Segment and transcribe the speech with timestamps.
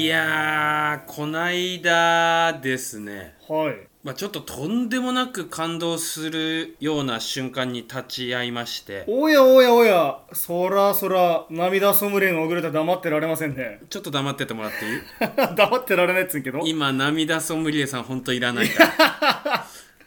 [0.00, 3.34] いやーこないだですね。
[3.48, 3.86] はい。
[4.02, 9.04] まあ、ちょっととんでもなく感動するような瞬間に立ち会いまして。
[9.06, 10.18] おやおやおや。
[10.32, 13.80] そらそら涙ソムリエのおぐれた黙ってられませんね。
[13.90, 15.00] ちょっと黙っててもらっていい？
[15.54, 16.60] 黙ってられないっつうけど。
[16.64, 19.42] 今涙ソムリエさん本当いらないから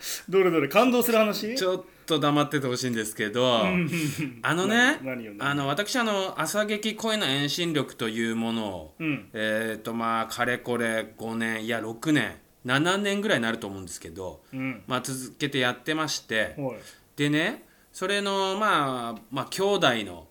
[0.30, 1.56] どれどれ感動する話？
[1.56, 3.62] ちょっと黙っててほしいんですけど
[4.42, 5.00] あのね
[5.40, 9.30] あの私あの朝劇恋の遠心力というものを、うん。
[9.34, 14.84] えっ、とまあかれこれ5年いや6年7年ぐらいになると思うんですけど、うん。
[14.88, 16.76] まあ、続けてやってましてはい。
[17.16, 20.28] でねそれのまあまあ兄弟の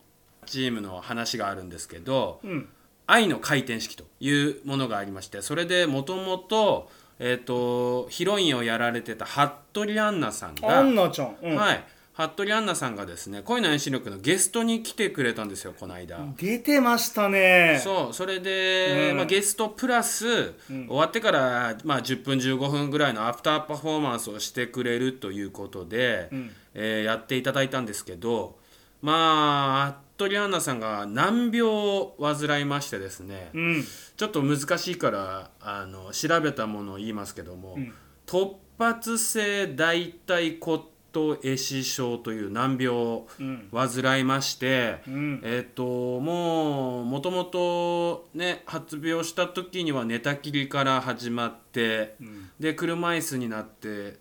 [0.47, 2.69] チームの話があるんですけどうん。
[3.07, 6.91] 愛の回転式というものがありましてそれでもともと,、
[7.25, 11.57] えー、とヒロインをやられてた服部杏奈さんが、アンナちゃん、うん。
[11.57, 16.19] はい、服部杏奈さんがですね恋の遠心力のゲストに来てくれたんですよこの間。
[16.37, 17.81] 出てましたね。
[17.85, 19.17] そうそれで、うん。
[19.19, 20.89] まあ、ゲストプラス、うん。
[20.89, 26.51] 終わってから、まあ、10分15分ぐらいのアフターパフォーマンスをしてくれるということで、うん。
[26.75, 28.57] えーやっていただいたんですけど
[29.03, 33.85] まあ服部杏奈さんが難病を患いましてですね、うん。
[34.17, 37.93] ちょっと難しいからあの調べたものを言いますけども、うん。
[38.27, 45.41] 突発性大腿骨頭壊死症という難病をうん患いまして、うん。
[45.45, 52.51] えっ、ともうもともとね発病した時には寝たきりから始まってうん。
[52.61, 54.15] で車椅子になって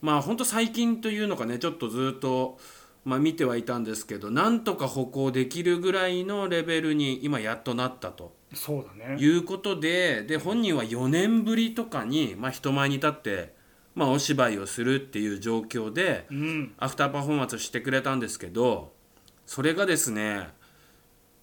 [0.00, 2.58] まあ本当最近というのかねちょっとずっと、
[3.06, 9.16] まあ、見てはいたんですけどなんとか歩行できるぐらいのレベルに今やっとなったとそうだね。
[9.16, 13.54] いうことでで本人は4年ぶりとかに、まあ、人前に立って、
[13.94, 16.74] まあ、お芝居をするっていう状況でうん。
[16.78, 18.92] アフターパフォーマンスしてくれたんですけど
[19.46, 20.48] それがですね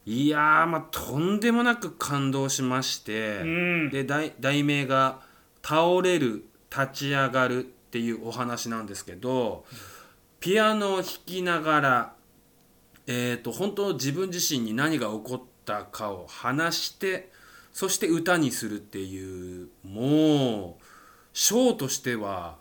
[0.06, 3.90] いやーまあとんでもなく感動しまして、うん。
[3.90, 5.22] で題題名が
[5.64, 9.64] 「倒れる立ち上がる」っていうお話なんですけど
[10.44, 12.14] ピアノを弾きながら
[13.08, 17.32] えー、と本当自分自身に何が起こったかを話して
[17.72, 20.84] そして歌にするっていうもう
[21.34, 22.58] ショーとしては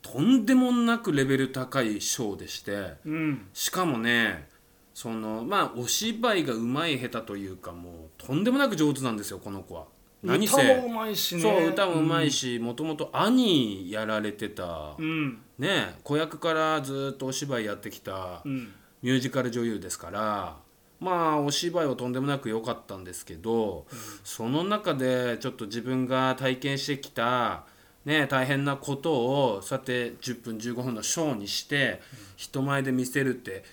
[0.00, 4.48] とんでもなくレベル高いショーでしてうんしかもね
[4.94, 9.86] そのまあお芝居がうまい下手というかもうとんでもなく上手なんですよこの子は。
[10.24, 11.42] 何歌せもうまいしね。
[11.42, 15.38] そう歌もうまいしもともと兄やられてた、うん。
[15.58, 18.72] ね子役からずっとお芝居やってきたうん。
[19.02, 20.56] ミュージカル女優ですから
[20.98, 23.84] まあお芝居はとんでもなく良かったんですけど、
[24.22, 27.64] その中でちょっと自分が体験してきた、
[28.06, 32.00] ね、大変なことをそうやって10分15分のショーにして
[32.36, 33.64] 人前で見せるって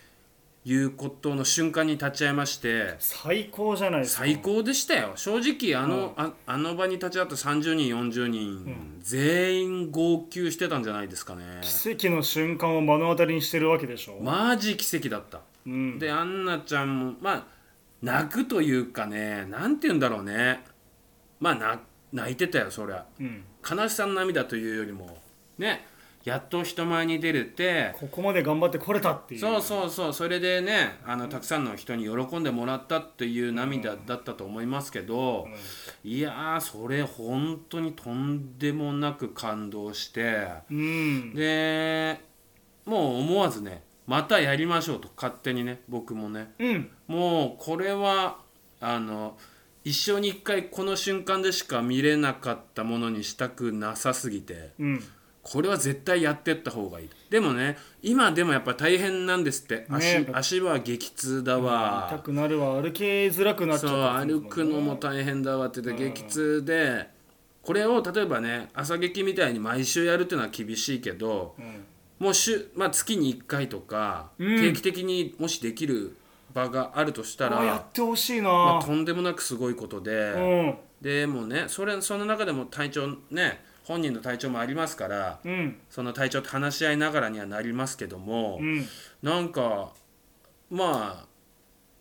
[0.63, 4.21] いうことの瞬間に立ち会いまして最高じゃないですか。
[4.21, 5.13] 最高でしたよ。
[5.15, 11.61] 正直あの,、ああの場に立ち会った30人40人、全員号泣してたんじゃないですかね。
[11.61, 15.41] 奇跡の瞬間を目の当たりにしてるわけでしょ、マジ奇跡だった。
[15.65, 17.47] うん、でアンナちゃんもまあ
[18.01, 20.63] 泣くというかねなんて言うんだろうね。
[21.39, 21.79] まあな
[22.13, 23.05] 泣いてたよそりゃ。
[23.19, 25.17] うん、悲しさの涙というよりも
[25.57, 25.87] ね
[26.23, 29.41] やっと人前に出れてここまで頑張ってこれたっていう。
[29.41, 35.47] そうそうそうそれでねあのたくさんの人に喜んでもらったっていう涙だったと思いますけど、
[36.03, 41.33] いやーそれ本当にとんでもなく感動してうん。
[41.33, 42.19] で
[42.85, 46.53] もう思わずねまたやりましょうと勝手にね僕もね。
[46.59, 46.91] うん。
[47.07, 48.39] もうこれは
[48.79, 49.37] あの
[49.83, 55.03] 一生に一回この瞬間でしか見れなかったものにしたくなさすぎてうん
[55.43, 57.09] これは絶対やってった方がいい。
[57.29, 59.85] でもね今でもやっぱ大変なんですって。
[59.89, 62.81] 足,、ね足は激痛だわ、痛くなるわ。
[62.81, 67.09] 歩きづらくなっちゃった歩くのも大変だわって言って激痛で
[67.63, 71.85] これを例えばね朝劇みたいに毎週やるっていうのは厳しいけどうん。
[72.19, 74.61] もう週、まあ、月に1回とか、うん。
[74.61, 76.15] 定期的にもしできる
[76.53, 80.75] 場があるとしたら、あやってほしいな、まあ、とんでもなくすごいことで、うん。
[81.01, 85.77] でもねそれその中でも体調ね本人の体調もありますからうん。
[85.89, 88.85] その体調と話し合いながらにはなりますけども、うん。
[89.21, 89.91] なんか
[90.69, 91.31] まあ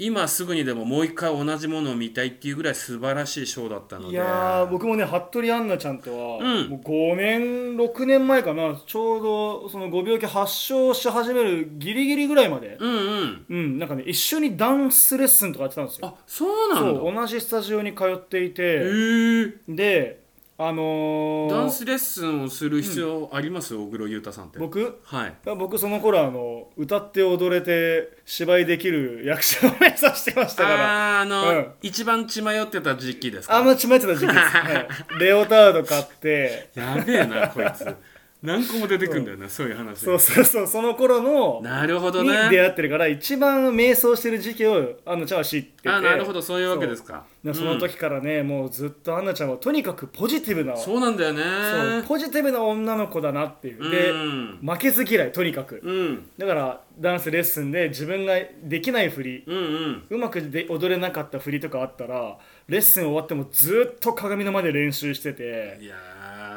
[0.03, 4.13] 今すぐにでももう一回同じものを見たいっていうぐらい素晴らしいショーだったので。
[4.13, 6.69] いやー僕もね服部杏奈ちゃんとは、うん。
[6.71, 7.43] もう5年
[7.77, 13.45] 6年前かなちょうどそのご病気発症し始めるギリギリぐらいまでうんうん。
[13.51, 16.07] うんなんかね一緒にダンスレッスンとかやってたんですよ。
[16.07, 17.01] あそうなんだ。
[17.01, 20.20] そう同じスタジオに通っていへてえで
[20.63, 23.75] あのーダンスレッスンをする必要あります？
[23.75, 24.59] 小黒裕太さんって。
[24.59, 25.01] 僕？
[25.05, 25.35] はい。
[25.57, 31.21] 僕その頃あの歌って踊れて芝居できる役者を目指してましたから。
[31.21, 31.73] あーあの、うん。
[31.81, 33.57] 一番血迷ってた時期ですか？
[33.57, 34.89] あんまちまってた時期です、 はい。
[35.19, 36.69] レオタード買って。
[36.75, 37.97] やべえなこいつ
[38.43, 39.69] 何個も出てくんだよな、そう。
[39.69, 39.99] いう話。
[39.99, 45.89] そうそうそうその頃のなるほどにね出会ってるから一番迷走してる時期をアンナちゃんは知ってて。
[45.89, 47.25] あなるほどそういうわけですか。
[47.45, 47.55] そう。
[47.55, 51.43] その時からね、もうずっとアンナちゃんはとにかくポジティブなそうなんだよね。
[51.43, 53.91] そうポジティブな女の子だなっていう。
[53.91, 54.59] で、うん。
[54.63, 55.81] 負けず嫌いとにかく。
[55.83, 56.31] うん。
[56.39, 60.03] だからダンスレッスンで自分ができない振りうんうん。
[60.11, 62.39] うまくで踊れなかった振りとかあったら
[62.69, 65.79] レッスン終わってもずっと鏡の前で練習してて。
[65.81, 66.10] いやー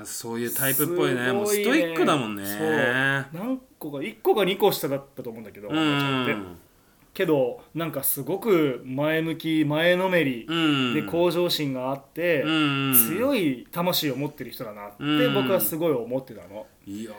[0.05, 1.31] そういうタイプっぽいね。
[1.31, 2.45] もうストイックだもんね。
[2.45, 3.39] そう。
[3.44, 6.57] 何個か1個か2個下だったと思うんだけど、うん。
[7.13, 10.94] けどなんかすごく前向き前のめりうん。
[10.94, 12.94] で向上心があって、うん。
[13.09, 15.33] 強い魂を持ってる人だなってうん。
[15.33, 16.65] 僕はすごい思ってたの。
[16.85, 17.11] いや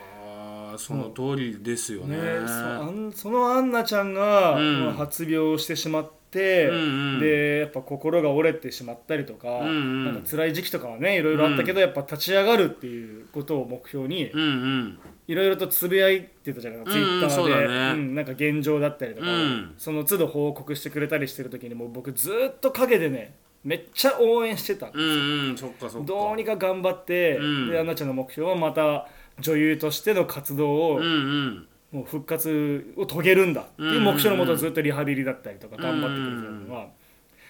[0.73, 2.17] ーその通りですよね。
[2.17, 4.57] ね、そあんそのアンナちゃんが、
[4.93, 6.24] 発病してしまって、
[6.69, 6.81] うんう
[7.17, 7.19] ん。
[7.19, 10.05] でやっぱ心が折れてしまったりとか,、うんうん。
[10.05, 14.99] なんか辛い時期とかはねいろいろあったけど、やっぱ立ち上がるっていうことを目標にうんうん。
[15.27, 17.91] いろいろとつぶやいてたじゃないか、ツイッターで、ね。
[17.93, 19.73] うんなんか現状だったりとかを、うん。
[19.77, 26.07] その都度報告してくれたりしてる時にもう僕ずっと陰でねめっちゃ応援してた、うんうんそっかそっか。
[26.07, 27.69] どうにか頑張って、うん。
[27.71, 29.07] でアンナちゃんの目標はまた
[29.39, 36.87] 女優としての活動を、うんうんもう復活を遂げるんだっていう目標のもとずっとリハビリだったりとか頑張ってくれてるのが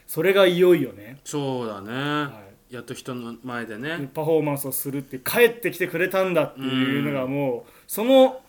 [0.05, 8.39] それがいよいよね、そうだね、はやっと人の前でい、ねパフォーマンスをするって帰ってきてくれたんだっていうのがもうその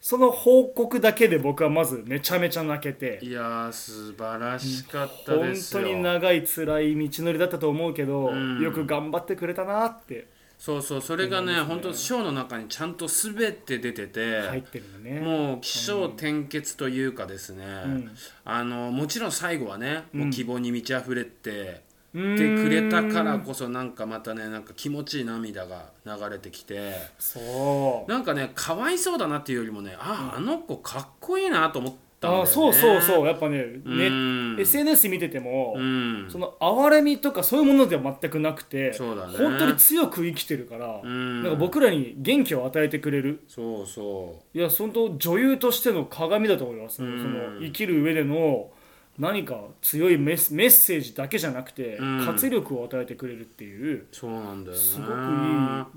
[0.00, 3.18] その報告だけで僕はまずめちゃめちゃ泣けて。
[3.22, 5.82] いやー素晴らしかった本ですよ。
[5.82, 8.62] 当に長い辛い道のりだったと思うけど、うん。
[8.62, 10.26] よく頑張ってくれたなって
[10.60, 15.18] そうそうそれがねそうなん本当ショーの中にちゃんと全て出てて、入ってるのね。
[15.18, 18.10] もう起承転結というかですね、うん。
[18.44, 21.80] あのもちろん最後はね、もう希望に満ち溢れて、
[22.12, 28.10] てくれたからこそなんかまたねなんか気持ちいい涙が流れてきてそう。
[28.10, 36.26] なんかねかわいそうだなっていうよりもねあ、あの子かっこいいなと思ったんだよねあそうそうそうやっぱねねうん SNS 見てても、うん。
[36.28, 38.92] その哀れみとかそういうものでは全くなくてね。
[38.98, 41.42] 本当に強く生きてるから、うん。
[41.42, 43.42] なんか僕らに元気を与えてくれる。
[43.48, 47.18] そうそいや本当女優としての鏡だと思います、うん。
[47.18, 48.70] その生きる上での
[49.18, 52.26] 何か強いメッメッセージだけじゃなくて、うん。
[52.26, 54.82] 活力を与えてくれるっていううそうなんだよね。
[54.82, 55.16] すごくいい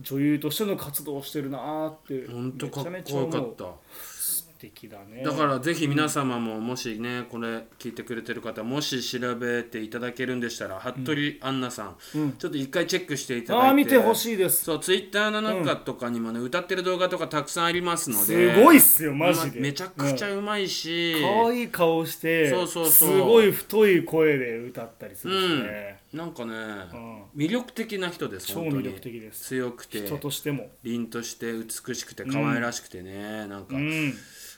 [0.02, 3.52] 女優としての活動をしてるなーってめちゃめちゃ思う。
[3.52, 4.13] った素
[4.64, 5.24] 敵だね。
[5.24, 12.34] だからぜひ皆様ももしねこれ聞いてくれてる方もし調べていただけるんでしたら服部アンナさん、うん。
[12.34, 13.68] ちょっと一回チェックしていただいて。
[13.68, 14.64] ああ見てほしいです。
[14.64, 18.54] そうツイッターの中とかにもね、歌ってる動画とかたくさんありますので。
[18.56, 19.60] すごいっすよマジで。
[19.60, 23.10] まめちゃくちゃうまいし、可愛い顔してそうそうそう。
[23.12, 27.24] すごい太い声で歌ったりするしね、なんかね、うん。
[27.36, 29.42] 魅力的な人です超魅力的です。
[29.48, 30.06] 強くて。
[30.06, 30.70] 人としても。
[30.84, 34.14] 凛として美しくて可愛らしくてね、なんか、うん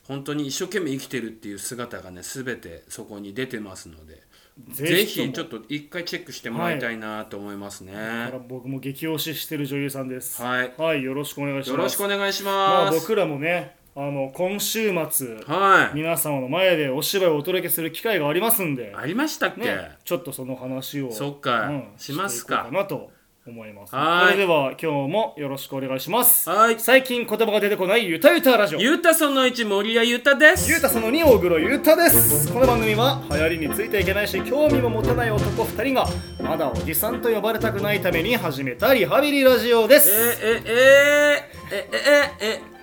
[0.07, 4.23] 本当に一生懸命生きてるっていう姿がね全てそこに出てますので
[4.69, 7.93] ぜぜひひちょっと一回チェックしてもらいたいなと思いますね。
[7.93, 10.41] だから僕も激推ししてる女優さんです。
[10.41, 10.73] はい。
[10.77, 11.69] はいよろしくお願いします。
[11.71, 15.95] よろしくお願いしまます、あ僕らもねあの今週末はい。
[15.95, 18.93] 皆様の前でお芝居をお届けする機会がありますんで。
[18.95, 21.11] ありましたっけ、ね、ちょっとその話を。
[21.11, 21.67] そっか。
[21.67, 21.83] うん。
[21.97, 22.63] しますか。
[22.63, 23.11] かなと
[23.47, 23.95] 思います。
[23.95, 24.33] はい。
[24.33, 26.49] それでは今日もよろしくお願いします。
[26.49, 26.79] はい。
[26.79, 28.79] 最近言葉が出てこないゆたゆたラジオ。
[28.79, 30.69] ゆうたその1森谷ゆうたです。
[30.69, 32.51] ゆうたその2大黒ゆうたです。
[32.51, 36.07] この番組は流行りについていけないし興味も持たない男2人が
[36.41, 40.09] まだおじさんと呼ばれたくないために始めたリハビリラジオです。
[40.09, 41.97] えええええ
[42.41, 42.74] えええ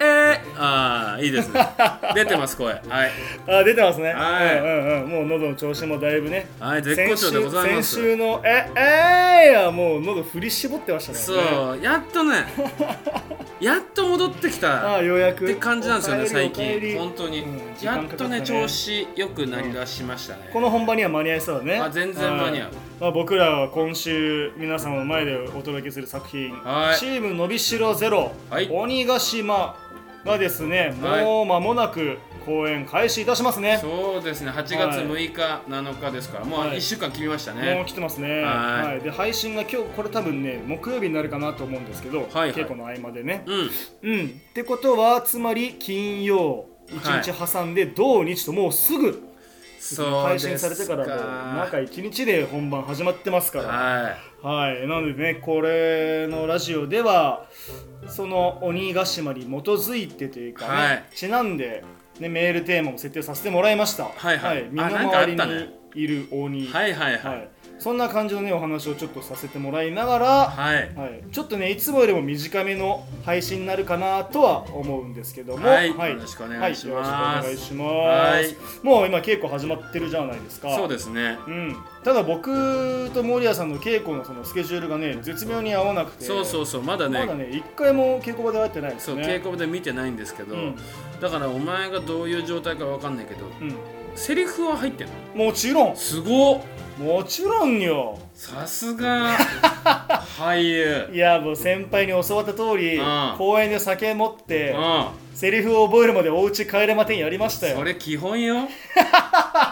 [0.57, 1.61] ああいいですね。
[2.15, 2.73] 出てます声。
[2.73, 2.83] はい。
[3.47, 4.13] あ出てますね。
[4.13, 4.59] はい。
[4.59, 5.09] うんうんうん。
[5.11, 6.47] もう喉の調子もだいぶね。
[6.59, 7.95] はい絶好調でございます。
[7.95, 11.19] 先週のええー、いやもう喉振り絞ってましたね。
[11.19, 12.47] そうやっとね
[13.61, 15.45] やっと戻ってきたああようやく。
[15.45, 16.99] って感じなんですよね最近。
[16.99, 21.81] 本当に、うん時やっとね調子良くなりだしましたね、この本番には間に合いそうだね。
[21.81, 22.65] あ全然間に合う。
[22.67, 26.99] はいまあ、僕らは今週皆様の前でお届けする作品「はい。
[26.99, 28.69] チームのびしろゼロ、はい。
[28.71, 29.75] 鬼ヶ島」
[30.25, 31.25] がですねはい。
[31.25, 34.51] もう間もなく公演開始いたしますね、そうですね。
[34.51, 36.79] 8月6日、7日ですからもうはい。
[36.79, 38.43] 1週間切りましたもうね来てますね。
[38.43, 38.87] はい。
[38.87, 42.53] はい、で配信が今日これ多分ね木曜日になるかなと思うんですけど、はいはい。
[42.53, 43.45] 稽古の合間でね。
[43.47, 43.71] うん。
[44.03, 44.27] うん。
[44.27, 49.23] ってことはつまり金曜1日挟んで土日ともうすぐ
[50.25, 53.69] 配信されてからもう中1日で本番始まってますから。
[53.69, 57.47] はいはい、なのでねこれのラジオでは
[58.09, 61.05] その鬼ヶ島に基づいてというかね、はい。
[61.15, 61.85] ちなんで、
[62.19, 64.05] ね、メールテーマも設定させてもらいました。
[64.05, 64.67] はいはい。
[64.71, 65.69] 身のあなんかあ回りったね。
[65.95, 66.67] にいる鬼。
[66.67, 67.37] はいはいはい。
[67.37, 67.49] はい。
[67.79, 70.95] そんな感じのねお話をちょっとさせてもらいながら、はい。
[70.95, 75.89] はい、ちょっとねいつもよりも短めの配信になるかなとは思うんですけども、はい。
[75.89, 77.11] よろしくお願いします。
[77.11, 78.85] はい、よろしくお願いします、はい。
[78.85, 80.75] もう今稽古始まってるじゃないですか。
[80.75, 81.39] そうですね。
[81.47, 86.25] うん、ただ僕と守屋さんの稽古のそのスケジュールがね絶妙に合わなくて。
[86.25, 87.21] そうそうそうまだね。
[87.21, 89.23] まだね一回も稽古場で会ってないですね。
[89.23, 90.77] そう稽古場で見てないんですけど、うん。
[91.21, 93.51] だからお前がどういう状態かわかんないけどう
[94.15, 95.45] セリフは入ってんの。
[95.45, 95.97] ん、もちろん。
[95.97, 96.61] すごっ。
[96.99, 98.19] もちろんよ。
[98.35, 99.39] さすが。
[100.39, 101.09] 俳優。
[101.13, 103.35] いやもう先輩に教わった通りうん。
[103.39, 104.77] 公園で酒持ってう
[105.35, 107.77] セリフを覚えるまでお家帰れまてんやりましたよ。
[107.77, 108.63] んそれ基本よ。
[108.63, 108.69] こ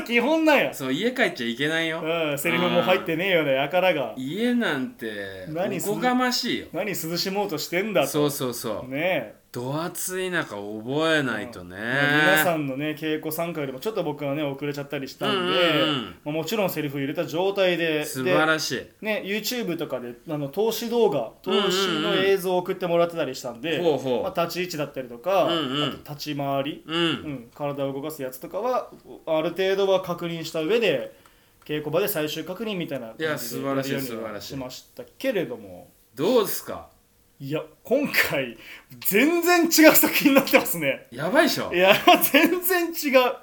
[0.00, 0.74] れ基本なんや。
[0.74, 2.00] そう家帰っちゃいけないよ。
[2.02, 4.14] うんセリフも入ってねえよねやからが。
[4.16, 6.66] 家なんて何おこがましいよ。
[6.72, 8.08] 何涼しもうとしてんだと。
[8.08, 8.90] そうそうそう。
[8.90, 15.50] ねえど暑い中覚えないとね、まあ皆さんのね稽古参加よりもちょっと僕はね遅れちゃったりしたんで、うんうん。
[15.50, 18.78] うんまあ、もちろんセリフ入れた状態で素晴らししい。
[18.78, 24.22] いね YouTube とかであの投資動画投資の映像を送ってもらってたりしたんで、ほうほう。
[24.22, 25.88] まあ、立ち位置だったりとか、うんうん。
[25.88, 28.88] あと立ち回り、うん、うん、体を動かすやつとかは
[29.26, 31.12] ある程度は確認した上で
[31.64, 35.90] 稽古場で最終確認みたいな感じでいやるようにしましたけれども。
[36.14, 36.88] どうですか？
[37.40, 38.58] いや今回
[39.00, 41.06] 全然違う作品になってますね。
[41.10, 41.72] やばいでしょ。
[41.72, 41.94] いや
[42.30, 43.34] 全然違う。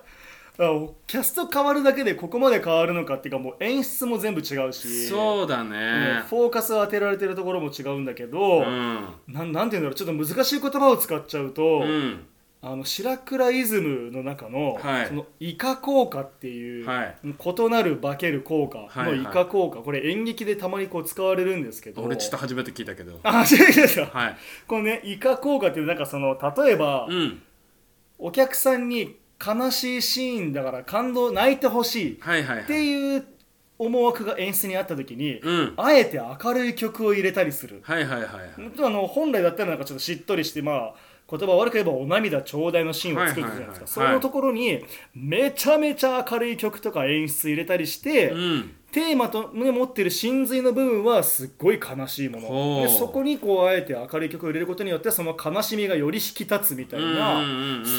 [0.60, 6.24] あキャスト変わるだけでここまで変わるのかっていうかもう演出も全部違うしそうだうんね。
[6.30, 9.08] フォーカスを当てられてるところも違うんだけど、うん。
[9.28, 12.28] なんなんていうんだろうちょっと難しい言葉を使っちゃうと、うん
[12.60, 15.08] あの白倉イズムの中の,、はい。
[15.08, 17.16] そのイカ効果っていう、はい。
[17.24, 22.02] 異なる化ける効果のイカ効果、これ演劇でたまにこう使われるんですけど。
[22.02, 23.20] 俺ちょっと初めて聞いたけど。
[23.24, 24.38] あ初めてですかはい。
[24.68, 27.42] このねイカ効果っていうなんかその例えば、うん。
[28.18, 32.64] お客さんに悲しいシーンだから感動泣いてほしいはいはいはい。
[32.64, 33.26] っていう
[33.78, 35.74] 思惑が演出にあった時に、うん。
[35.78, 38.50] あえて明るい曲を入れたりする、はいはいはいはい。
[38.84, 40.94] あの本来だったらなんかちょっとしっとりしてまあ
[41.30, 48.72] 言葉悪く言えばお涙ちょうだいのシーンを作るじゃないですか、そのところにめちゃめちゃ明るい曲とか演出入れたりして、うん。
[48.90, 52.88] テーマと、ね、持ってる真髄の部分はすっごい悲しいもほのう。
[52.88, 57.44] でそこにこうあえて明るい曲を入れることによってその悲しみがより引き立つみたいな、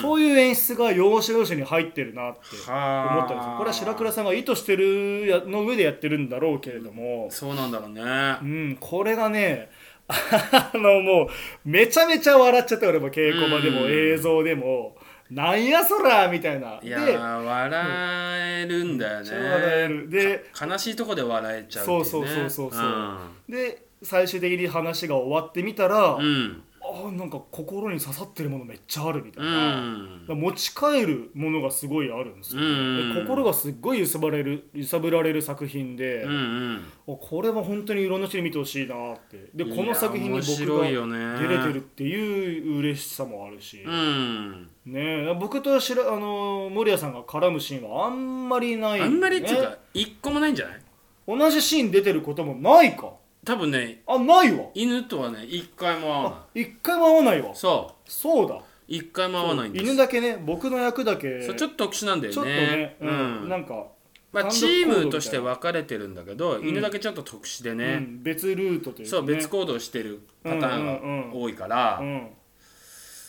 [0.00, 3.54] そういう演出が要所要所に入ってるなってはあ思ったんですよ。
[3.58, 8.02] これは白倉さんが意図してるやの上でやってるんだろうけれども、そうなんだろうね
[8.42, 9.68] うん、これがね
[10.08, 11.28] あのもう
[11.64, 13.92] めちゃめちゃ笑っちゃった俺も稽古場でもうん。
[13.92, 14.96] 映像でも
[15.30, 16.80] なんやそらみたいな。
[16.82, 19.30] いや笑えるんだよね。
[19.30, 20.08] 笑える。
[20.08, 21.86] で悲しいとこで笑えちゃうね。
[21.86, 23.52] そうそうそうそうそう。
[23.52, 33.14] で最終的に話が終わってみたら、うんうんあなんか心に刺さってるものめっちゃあるみたういな、持ち帰るものがすごいあるんですよ、うん。
[33.14, 36.34] で心がすっごい揺さぶられる揺さぶられる作品で、うんう
[36.74, 36.84] ん。
[37.08, 39.50] あこれは本当にいろんな人に見てほしいなって。
[39.54, 44.70] でこの作品に面僕が出れてるっていう嬉しさもあるし、うん。
[44.86, 50.80] ねえ僕としらあの守屋さんが絡むシーンはあんまりない、ね、あんまりっていうか一個もないんじゃない？
[51.26, 53.12] 同じシーン出てることもないか
[53.44, 54.66] 多分ねあないわ。
[54.74, 57.50] 犬とはね一回も会わなあ一回も会わないわ。
[57.50, 58.10] いそう。
[58.10, 58.60] そうだ。
[58.86, 59.84] 一回も会わないんです。
[59.84, 62.34] 犬だけね僕の役だけそうちょっと特殊なんだよね。
[62.34, 63.44] ちょっとね、ううん。
[63.46, 63.86] んなんか、
[64.32, 72.28] まあ、チームとして分かれてるんだけど、ん犬だけちょっと特殊でうね、ん、別ルートというか、ね、そう別行動してるパターンが多いから、うん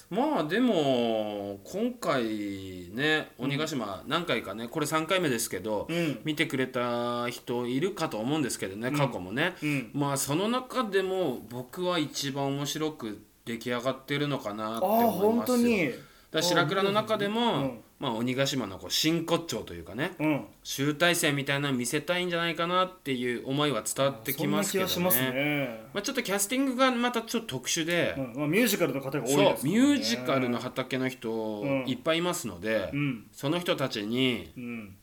[0.10, 6.20] まあでも今回ね鬼ヶ島何回かねこれ3回目ですけど、うん。
[6.24, 9.92] 見てくれた人いるかと思うんですけどね過去もね、うん。
[9.94, 15.92] まあその中でも僕は一番面白く出来上がってるのかなって思い本ますよ。
[16.32, 20.46] だ白倉の中でも、うんまあ、鬼ヶ島のこう真骨頂というかねうん。
[20.64, 28.34] 集大成みたいなの見せたいんじゃないかなっていう思いは伝わってきますけどますね、まあ、ちょっとキャスティングがまたちょっと特殊で、うん。
[28.40, 29.72] まあ、ミュージカルの方が多いですね。
[29.72, 31.84] ミュージカルの畑の人うん。
[31.88, 33.28] いっぱいいますので、うん。
[33.34, 34.96] その人たちにうん。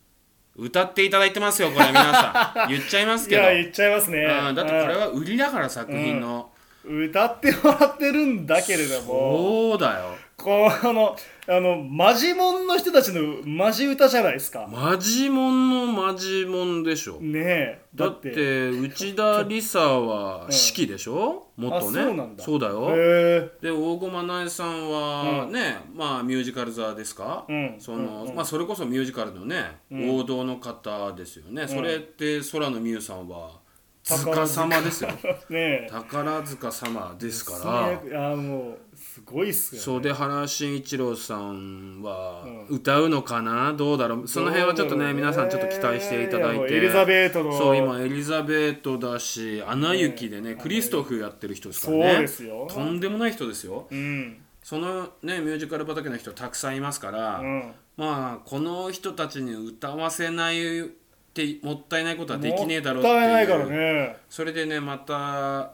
[0.57, 2.69] 歌っていただいてますよこれ皆さん。
[2.73, 3.43] 言っちゃいますいけど。
[3.43, 4.25] や言っちゃいますね。
[4.49, 4.55] うん。
[4.55, 6.51] だってこれは売りだから作品の、
[6.83, 7.05] うん。
[7.09, 9.71] 歌ってもらってるんだけれども。
[9.71, 11.17] そうだよこうあの
[11.49, 14.69] あのマジモンの人たちのマジ歌じゃないですか。
[14.71, 17.19] マジモンのマジモンでしょ。
[17.21, 18.71] ねえだって。
[18.71, 22.01] 内田理沙は式でしょ、もっとね。
[22.01, 22.69] あそうだ。
[22.69, 22.91] だよ。
[22.91, 27.75] へで大駒苗さんはね、まあミュージカル座ですか、うん。
[27.81, 28.37] その、うんうん。
[28.37, 33.67] まあそれこそミュージカルのね、王道の方ですよね、それって空のミュウさんは
[34.05, 34.47] 塚。
[34.47, 35.11] 様ですよ。
[35.25, 35.89] え ねえ。
[35.91, 38.79] 宝塚様ですかそられあもう
[39.17, 43.73] すごいっすよ、ね、そうで原慎一郎さんはう歌うのかな？
[43.73, 44.29] どうだろう？
[44.29, 46.77] その辺はちょっとね皆さんちょっと期待していただいて。
[46.77, 52.69] エリザベートのそう今エリザベートだし「アナ雪」でねクリストフやってる人ですからそうねですよ。
[52.71, 53.87] とんでもない人ですよ。
[53.91, 54.37] うん。
[54.63, 57.73] そのねミュージカル畑の人たくさんいますから、うん。
[57.97, 60.83] まあこの人たちに歌わせないっ
[61.33, 63.21] てもったいないことはできねえだろうもっていう。
[63.21, 64.17] ったいないからね。
[64.29, 65.73] それでねまた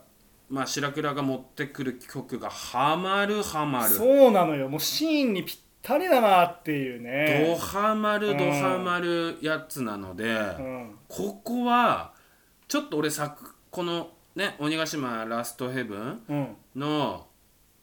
[0.53, 3.95] まあ白倉が持ってくる曲がハマるハマる。
[3.95, 4.69] そうなのよ。
[4.69, 8.21] もうシーンにぴったりだなっていうドねハマうん。
[8.21, 10.95] るドハマるやつなので、うん。
[11.07, 12.13] ここは
[12.67, 16.55] ちょっと俺作このね鬼ヶ島ラストヘブンうん。
[16.75, 17.25] の、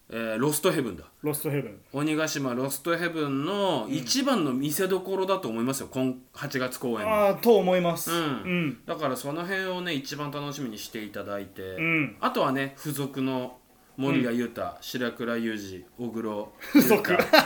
[0.09, 7.09] えーロストヘブンだロストヘブン鬼ヶ島ロストヘブンの一番の見せどころだと思いますよ今8月公演の。
[7.09, 8.11] ああと思います。
[8.11, 8.19] うん。
[8.19, 8.79] うん。
[8.87, 12.17] だからその辺をね一番楽しみにしていただいて、うん。
[12.21, 13.59] あとはね付属の
[14.01, 17.37] 森谷裕太、白倉裕二小黒付属優太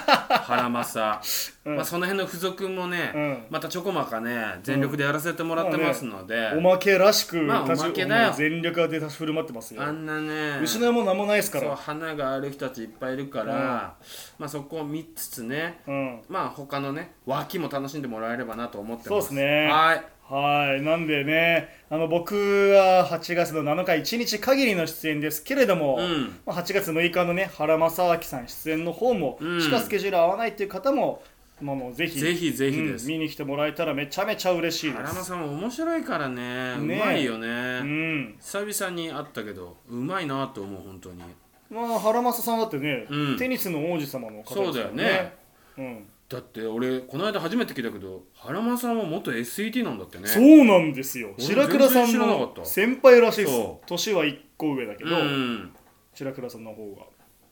[0.47, 1.21] 原正、
[1.67, 1.77] うん。
[1.77, 3.47] まあ、その辺の付属もね、うん。
[3.51, 8.29] またちょこまかね全力でやらせてもらってますので、おまけらしくまあ立ちおまけだよ。
[8.29, 9.83] もう全力で振る舞ってますよ。
[9.83, 13.97] あんなね失うもんなんもないですかそうら花がある人たちいっぱいいるから、
[14.39, 16.23] まあ、そこを見つつねうん。
[16.29, 19.09] まあ他のね脇も楽しんでもらえればなと思ってます。
[19.09, 19.67] そうですね。
[19.67, 26.41] はいはいなんでねあの僕は8月の7日1日限りの出演ですけれども、うん。
[26.47, 29.61] まあ、8月6日のね原正明さん出演の方も、うん。
[29.61, 31.23] しかスケジュール合わないっていう方も、
[31.61, 33.05] まあ、もうぜひぜひぜひです。
[33.05, 35.03] うん見に来てもらえたらめちゃめちゃ嬉しいです。
[35.03, 36.79] 原間さんも面白いからね。
[36.79, 36.97] ね。
[36.97, 38.37] うまいよね、うん。
[38.41, 41.23] 久々に会ったけどうまいなと思う本当に。
[41.71, 43.37] まあ原正さんだってね、うん。
[43.39, 45.35] テニスの王子様の方ですそうだよね。
[45.77, 50.27] うん、だって俺この間初めて聞いたけど原間さんは元 SET なんだってね。
[50.27, 51.33] そうなんですよ。
[51.39, 52.65] 俺白倉さんのた。
[52.65, 53.53] 先輩らしいです。
[53.53, 55.73] そ年は1個上だけど、うん。
[56.13, 57.03] 白倉さんの方が。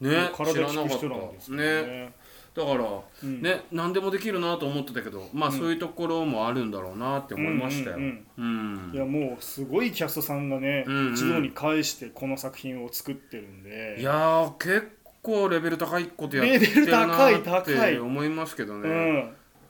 [0.01, 1.57] ね体知らなかっ利く人なんですね。
[1.59, 2.15] ね。
[2.57, 2.85] だから、
[3.23, 3.41] うん。
[3.41, 7.99] ね何でもできるなと思ってたけどまあ、そういうところもあるんだろうなって思いましたよ。
[7.99, 11.15] うんうんいやもうすごいキャストさんがね、うんうん。
[11.15, 13.99] 一堂に会してこの作品を作ってるんで。
[14.01, 18.89] いやー結構レベル高いことやってるな高いって思いますけどね、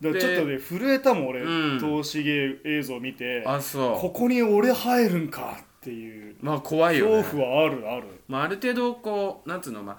[0.01, 0.13] うん。
[0.15, 1.79] ちょっとね震えたもん俺うん。
[1.79, 3.45] 投資芸映像見て。
[3.47, 4.01] あそう。
[4.01, 6.37] ここに俺入るんかっていう。
[6.41, 7.23] まあ怖いよね。
[7.23, 8.07] 恐怖はあるある。
[8.29, 9.99] まあ、ある程度こうなんつうのまあ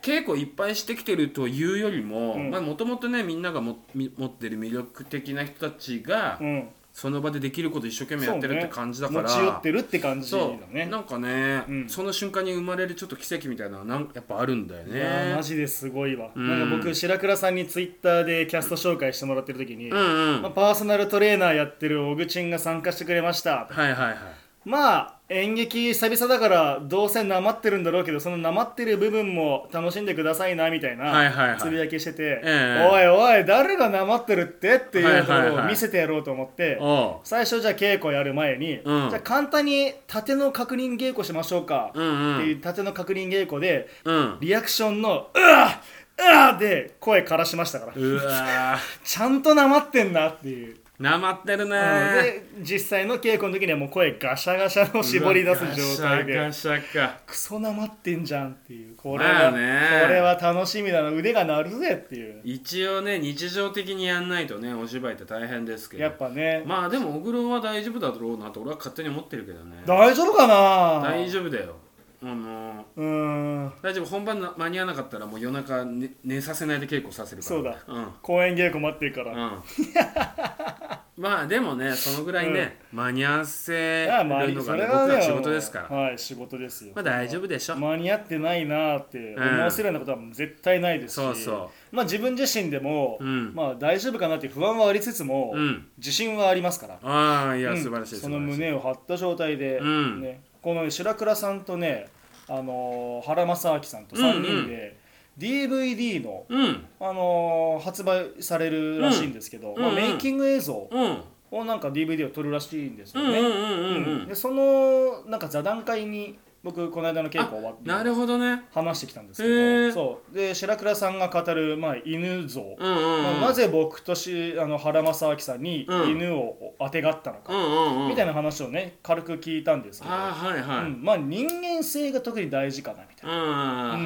[0.00, 2.50] 稽古いっぱいしてきてるというよりもうん。
[2.50, 9.22] もともとねみんながもみ持ってる魅力的な人たちが、うんその場でできること一生懸命やってるって感じだから。
[9.22, 10.88] 持ち寄ってるって感じだそねう。
[10.88, 11.88] なんかね、うん。
[11.88, 16.48] その瞬間に生まれるちょっと奇跡みたいなのなんやっぱあるんだよいやーマねジですごいわ、うん。
[16.48, 20.42] なんか僕白倉さんにツイッターでキャスト紹介してもらってる時に、うんうん。
[20.42, 23.68] まあ、パーソナルトレーナーやってる小口んが参加してくれました。
[23.70, 24.16] はいはいはい。
[24.64, 31.58] まあ演劇久々だからどうせなまってるんだろうけどそのなまってる部分も楽しんでくださいなみたいはいはいはない。
[31.58, 32.88] つぶやきしてて、ええ。
[32.90, 37.20] おいおい誰がなまってるってっていうとこはいはいはいろを見せてやろうと思って、おう。
[37.24, 39.10] 最初じゃあ稽古やる前に、うん。
[39.10, 44.36] じゃあ簡単に縦の確認稽古しましょうか、うんっていうう縦の確認稽古でんうん。
[44.40, 45.82] リアクションの「うわ
[46.18, 47.92] うわ!」で声からしましたから。
[47.94, 50.76] うわ ちゃんとなまってんなっていう。
[51.00, 51.76] ーなまってるね。
[51.76, 56.34] うんで実際の稽古の時にはもう声ガシャガシャの絞り出す状態で。
[56.34, 57.20] ガシャガシャか。
[57.26, 58.96] クソなまってんじゃんっていう。
[58.96, 59.80] これまは、あね。
[60.02, 61.10] これは楽しみだな。
[61.10, 62.40] 腕が鳴るぜっていう。
[62.42, 66.02] 一応ね日常的にやんないとねお芝居って大変ですけど。
[66.02, 69.82] やっぱね、まあでも小黒は大丈夫だろうなと俺は勝手に思ってるけどね。
[69.86, 71.00] 大丈夫かな？
[71.08, 71.76] 大丈夫だよ
[72.22, 73.72] あのうーん。
[73.82, 77.56] 大丈夫本番な間に合わなかったらもう夜中寝寝させないで稽古させるから。
[77.56, 77.76] そうだ。
[77.86, 78.12] うん。
[78.22, 79.62] 公演稽古待ってるから、うん。
[81.18, 85.96] まあでもねそのぐらいね、間に合わせるのがね僕ら仕事ですから。
[85.96, 86.92] はい仕事ですよ。
[86.94, 93.52] まあ大丈夫でしょ、間に合ってないなって思わせるようなことは絶対ないですし、そうそまあ自分自身でも、うん。
[93.52, 95.88] まあ大丈夫かなっていう不安はありつつも、うん。
[95.98, 96.98] 自信はありますから。
[97.02, 97.78] ああいや、うん。
[97.82, 98.58] 素晴らしいその素晴らしい。
[98.60, 100.20] 胸を張った状態で、うん。
[100.20, 102.08] ね、この白倉さんとね、
[102.46, 104.98] あのー原正明さんと3人で
[105.38, 106.84] DVD の、うん。
[107.00, 109.94] あのー発売されるらしいんですけど、まあ、うんうん。
[109.96, 111.22] メイキング映像うん。
[111.50, 114.26] をなんか DVD を撮るらしいんですよね。
[114.26, 118.64] でそのなんか座談会に僕この間の稽古終わってなるほどね。
[118.72, 119.48] 話してきたんですけ
[119.88, 120.34] どそう。
[120.34, 123.22] で白倉さんが語る、まあ、犬像、うんうんうん。
[123.22, 126.10] まあなぜ僕としあの原正明さんにうん。
[126.10, 131.02] 犬をあてがったのか、うんみたいな話をね軽く聞いたんですけど、はいはい、うん。
[131.02, 133.96] まあ、人間性が特に大事かなみたいな。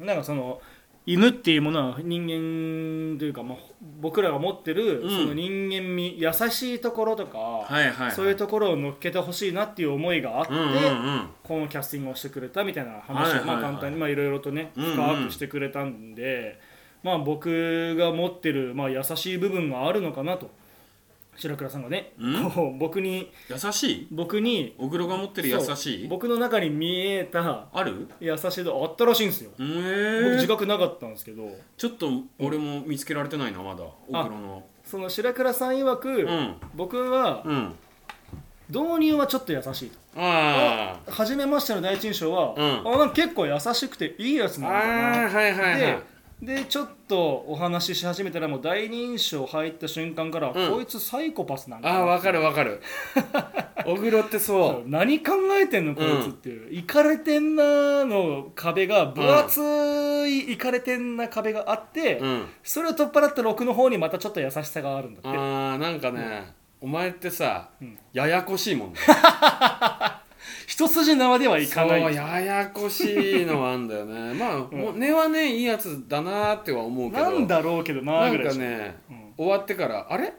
[0.00, 0.60] なんかその
[1.08, 3.58] 犬っていうものは人間というか、まあ、
[3.98, 5.10] 僕らが持ってる、うん。
[5.10, 8.12] その人間味優しいところとか、はいはいはい。
[8.12, 10.70] そういうところを乗っけてほしいなっていう思いがあって、うんうんう
[11.20, 11.28] ん。
[11.42, 14.92] このキャスティングをしてくれたみたいな話を、はいはいはいまあ、簡単にまあいろいろとねうんうん。
[14.96, 16.60] 深くしてくれたんで、
[17.02, 20.50] まあ、僕が持ってる、まあ、優しい部分があるのかなと
[21.38, 22.50] 白倉さんがね、うん？
[22.50, 24.08] こう僕に優しい？
[24.10, 26.08] 僕に小黒が持ってる優しい？
[26.08, 28.08] 僕の中に見えたある？
[28.20, 29.50] 優しいとあったらしいんですよ。
[29.58, 31.48] え僕ー自、覚なかったんですけど。
[31.76, 33.84] ちょっと俺も見つけられてないなまだ。
[34.08, 34.64] 小黒の。
[34.84, 36.56] その白倉さん曰く、うん。
[36.74, 37.74] 僕はうん。
[38.70, 39.98] 導入はちょっと優しいと。
[40.16, 42.94] ああ初めましての第一印象は、うん。
[42.94, 45.80] あなんか結構優しくていいやつなんだあなあはいはいはい。
[45.80, 45.98] で
[46.42, 50.70] でちょっとお話しし始めたらもう第二印象入った瞬間から、うん。
[50.70, 52.80] こいつサイコパスなんだああわかるわかる。
[53.84, 59.60] 小黒 ってそ何考えてんのこいつっていう、いかれてんなの壁が分厚
[60.28, 62.46] いいかれてんな壁があって、ううん。
[62.62, 65.28] それを取っ払ったら奥の方にまたちょっと優しさがあるんだって。
[65.36, 67.98] ああなんかね、お前ってさ、うん。
[68.12, 68.98] ややこしいもんね
[70.68, 72.02] 一筋縄ではいかない。
[72.02, 74.34] そうややこしいのはあんだよね。
[74.38, 77.22] まあ、もう根はねいいやつだなっては思うけど。
[77.22, 78.52] なんだろうけどななんぐらい。
[78.52, 79.16] しかかね、うん。
[79.38, 80.30] 終わってからあれ？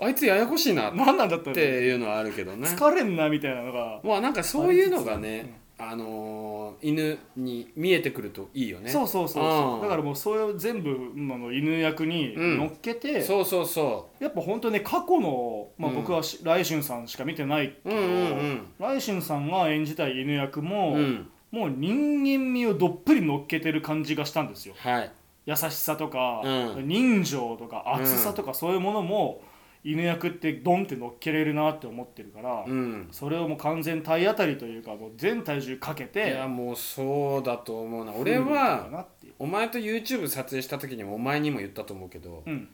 [0.00, 0.90] あいつややこしいな。
[0.90, 2.66] っ何なんだったてらいうのはあるけどね。
[2.66, 8.90] 疲れんなみたいなのが、まあなんかそういうのがね、あのー犬に見えてくるといいよね。
[8.90, 9.74] そうそうそうそう。
[9.76, 9.80] うん。
[9.82, 10.90] だからもうそれを全部
[11.34, 12.58] あの犬役にうん。
[12.58, 15.96] 乗っけて、そうそうそやっぱ本当ね過去の、まあ、うん。
[15.96, 18.12] 僕はし来春さんしか見てないけど、ううんう
[18.42, 18.66] ん。
[18.78, 20.96] 来春さんが演じたい犬役も、うん。
[20.96, 24.74] うんもう人間味をどっぷり乗っけてる感じがしたんですよ。
[24.78, 25.12] はい。
[25.46, 26.88] 優しさとか、うん。
[26.88, 29.40] 人情とか熱さとかそういうものも
[29.86, 33.08] 犬役ってドンって乗っけれるなって思ってるから、うん。
[33.12, 38.12] それをもう完全体当たりというかもう全体重かけいてやもうそうだと思うな。
[38.12, 39.06] 俺は
[39.38, 42.68] お前と YouTube 撮影した時にもお前にも言ったと思うけど、うん。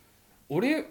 [0.49, 0.87] 俺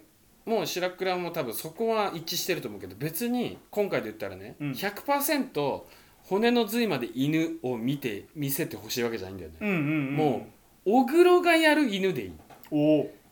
[0.46, 4.72] もう白倉も多分そこは一致してると思うけど別に今回で言ったらね、うん。
[4.74, 5.82] 100%
[6.24, 9.80] 骨の髄まで犬を見て見せてほしいわけじゃないんだよね、うんうんう
[10.12, 10.48] んも
[10.86, 12.34] う小黒がやる犬でいい。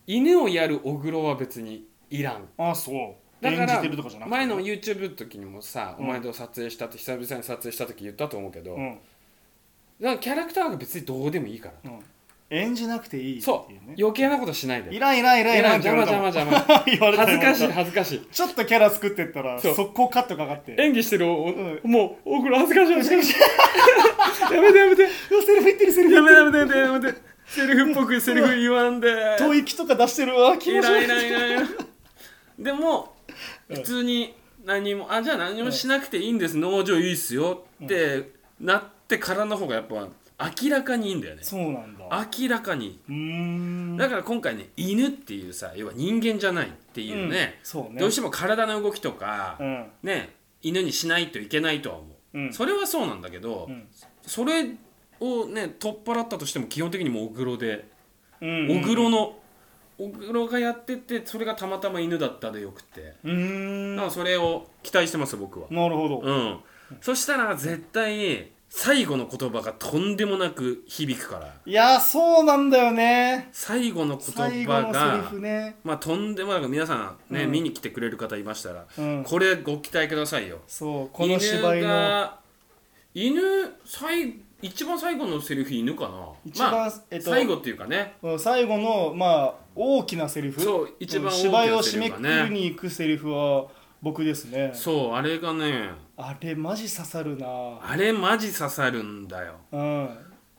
[0.07, 2.47] 犬をやる小黒は別にいらん。
[2.57, 3.43] あそう。
[3.43, 3.81] だから
[4.27, 6.05] 前の YouTube の時にもさ、うん。
[6.05, 8.99] お前と撮影したって久々に撮影した時言ったと思うけど、うん。
[10.01, 11.91] だからキャラクターが別にどうでもいいから。
[11.91, 11.99] うん。
[12.51, 14.93] 演じなくていいってそいう余計なことしないで。
[14.93, 18.19] いらんいらんいらんいらん邪魔邪魔邪魔 言われた恥ずかしい恥ずかしい。
[18.19, 20.75] たちょっとキャラ作ってったら速攻カットかかって。
[20.79, 23.33] 演技してるお、うもう大黒恥ずかしい恥ずかしい。
[23.33, 23.39] セ
[24.55, 25.03] やめてやめて。
[25.03, 27.19] リフ言ってるセリフやめてやめてやめてやめて。
[27.45, 29.07] セリフっぽくセリフ言わんで。
[29.37, 30.35] 吐息とか出してる。
[30.35, 31.05] わ気い持ち悪い。
[31.05, 31.88] いらんいらんいらん
[32.59, 33.15] でも
[33.69, 33.75] うん。
[33.77, 40.07] 普通に何もあじゃあ何もしなくていいんです農場いいっすよってなってからの方がやっぱ
[40.61, 41.43] 明らかにいいんだよね。
[41.43, 42.27] そうなんだ。
[42.39, 42.99] 明らかに。
[43.97, 47.65] だから今回ね犬っていうさ要は人間じゃないっていうね、うん。
[47.65, 47.99] そうね。
[47.99, 49.87] どうしても体の動きとか、うん。
[50.03, 52.53] ね犬にしないといけないとは思う、うん。
[52.53, 53.87] それはそうなんだけど、うん。
[54.21, 54.71] それ
[55.19, 57.89] をね取っ払ったとしても基本的にもう小黒で、
[58.39, 58.81] うん。
[58.81, 59.38] 小黒の
[59.99, 65.67] 小黒がやっててそれがたまたま犬だったでよくて、うーんだからそれを期待してます僕は。
[65.69, 66.21] なるほど。
[66.23, 66.59] うん。
[67.01, 71.53] そしたら絶対に最後の言葉がとんでもなく響くから。
[71.65, 73.49] いやそうなんだよね。
[73.51, 75.75] 最後の言葉がフね。
[75.83, 77.51] まあとんでもなく皆さんね、うん。
[77.51, 79.23] 見に来てくれる方いましたら、うん。
[79.25, 80.59] これご期待くださいよ。
[80.67, 82.39] そうこの芝居犬のが
[83.13, 83.41] 犬
[83.85, 86.29] 最一番最後のセリフ犬かな。
[86.45, 88.13] 一番まあ、えっと最後っていうかね。
[88.21, 90.59] うん最後のまあ大きなセリフ？
[90.59, 93.67] そう一番芝居を締めくくりに行くセリフは
[94.01, 94.71] 僕ですね。
[94.73, 95.91] そうあれがね。
[96.17, 97.47] あれマジ刺さるな。
[97.81, 99.53] あれマジ刺さるんだよ。
[99.71, 100.09] うん。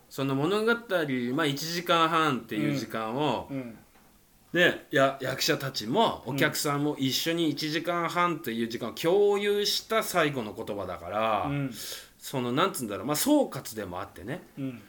[0.09, 3.77] その物語、まあ、1時間半っていう時間を、うん。
[4.55, 11.71] でや役者たちもお客さんも一緒に1時間半っていう時間を共有した最後の言葉だから、うん。
[12.19, 14.41] そのなんつうんだろう、まあ、総括でもあってね。
[14.59, 14.83] うん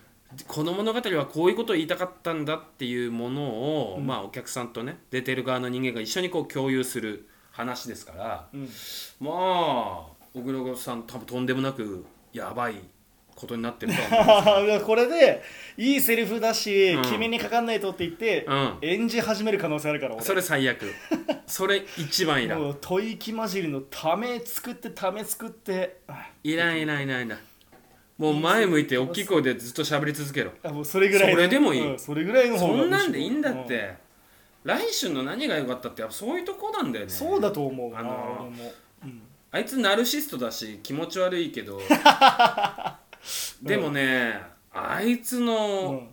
[0.47, 4.07] この物語はこういうことを言いたかったんだっていうものを、うん。
[4.07, 8.69] まあ、お客さんとね出てる側の人間が一緒にこう共有する話ですからうん。
[9.19, 9.35] まあ
[10.33, 12.75] 小黒さん多分とんでもなくやばい
[13.35, 15.41] ことになってると思う これで
[15.77, 17.03] いいセリフだし、うん。
[17.03, 18.77] 君にかかんないとって言って、うん。
[18.81, 20.23] 演じ始める可能性あるから俺。
[20.23, 20.93] それ最悪。
[21.47, 22.59] それ一番いらん。
[22.61, 26.01] もう吐息混じりのため作ってため作って。
[26.43, 27.39] いらんいらんいらんいらん
[28.21, 30.51] もう前向いて大きい声でずっと喋り続けろ。
[30.61, 31.33] あもうそれぐらいの。
[31.33, 31.91] それでもいい。
[31.91, 33.95] うんそれぐらいのそ方がんなんでいいんだっうんて
[34.63, 37.11] 来春の何が良かったってやっぱそういうとこなんだよね。
[37.11, 38.51] そうだと思うなあの
[39.03, 39.21] うん。
[39.49, 41.81] あいつナルシストだし気持ち悪いけど。
[43.63, 44.39] でもね
[44.71, 46.09] あいつうのん。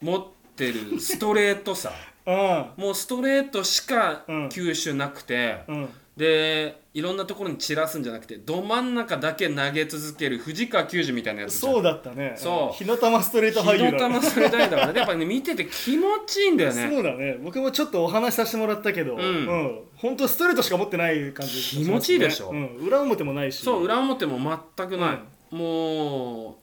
[0.00, 1.92] 持ってるストレートさ。
[2.26, 2.66] うん。
[2.76, 4.48] もうストレートしかうん。
[4.50, 5.88] 球種なくて、うん。
[6.16, 12.34] でいろんなところに散らすんじゃなくてど真ん中だけ投げ続ける藤川球児みたいなやつそうだったね。
[12.36, 12.76] そう。
[12.76, 14.98] 火の玉ストレート俳優火の玉それだよだからね。
[14.98, 16.90] やっぱね見てて気持ちいいんだよね。
[16.90, 17.38] そうだね。
[17.42, 19.20] 僕もちょっとお話しさせてもらったけど、うん。
[19.20, 22.50] うん、本当ストレートしか持ってない感じ気持ちいいでしょ。
[22.50, 23.62] うん、裏表もないし。
[23.62, 24.38] そう裏表も
[24.76, 26.54] 全くない、もう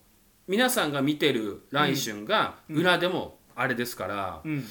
[0.47, 4.63] 皆さんが見てる来春が裏でもあれですから、うん、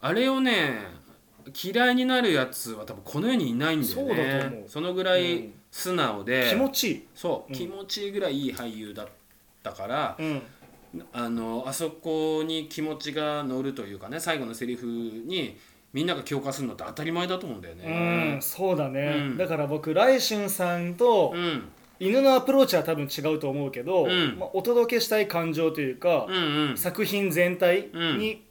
[0.00, 1.05] あれをね
[1.54, 3.94] 嫌いになるやつは多分この世にいないんだよね。
[3.94, 4.68] そうだと思う。
[4.68, 7.56] そのぐらい素直で、気持ちいい、そう、うん。
[7.56, 9.08] 気持ちいいぐらいいい俳優だっ
[9.62, 10.42] たから、うん、
[11.12, 15.56] あのあそこに気持ちが乗るというかね最後のセリフに
[15.92, 17.80] みんなが共感するのって当たり前だと思うんだようん。
[17.80, 18.38] ね。
[18.40, 19.36] そうだね、うん。
[19.36, 21.68] だから僕来春さんとうん。
[21.98, 24.36] 犬のアプローチは多分違うと思うけど、うん。
[24.38, 26.34] まあ、お届けしたい感情というかう、ん
[26.70, 26.76] うん。
[26.76, 28.42] 作品全体に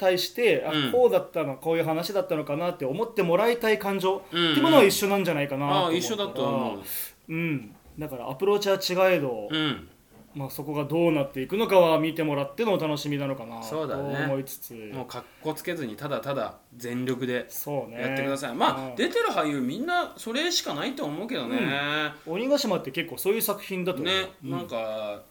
[0.00, 0.88] 対して、うん。
[0.88, 4.50] あこうだったのこういう話だったのかなって思ってもらいたい感情、うんうん。
[4.52, 6.80] っていうものは一緒なんじゃないかなと一緒だと思う。
[7.28, 9.88] うん、だからアプローチは違えど、うん。
[10.32, 14.26] まあ、そこがどうなっていくのかは見てもらってのお楽しみなのかなとそうだね。
[14.26, 14.74] 思いつつ。
[14.94, 18.94] もう格好つけずにただただ全力でやってください、まあうん。
[18.94, 21.58] 出てる俳優みんなそれしかないと思うけどね、
[22.26, 24.50] 鬼ヶ島って結構そういう作品だとね、うん。
[24.52, 25.22] なんか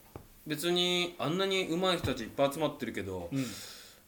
[0.45, 3.45] 別にあんなに上手い人たちいっぱい集まってるけど、うん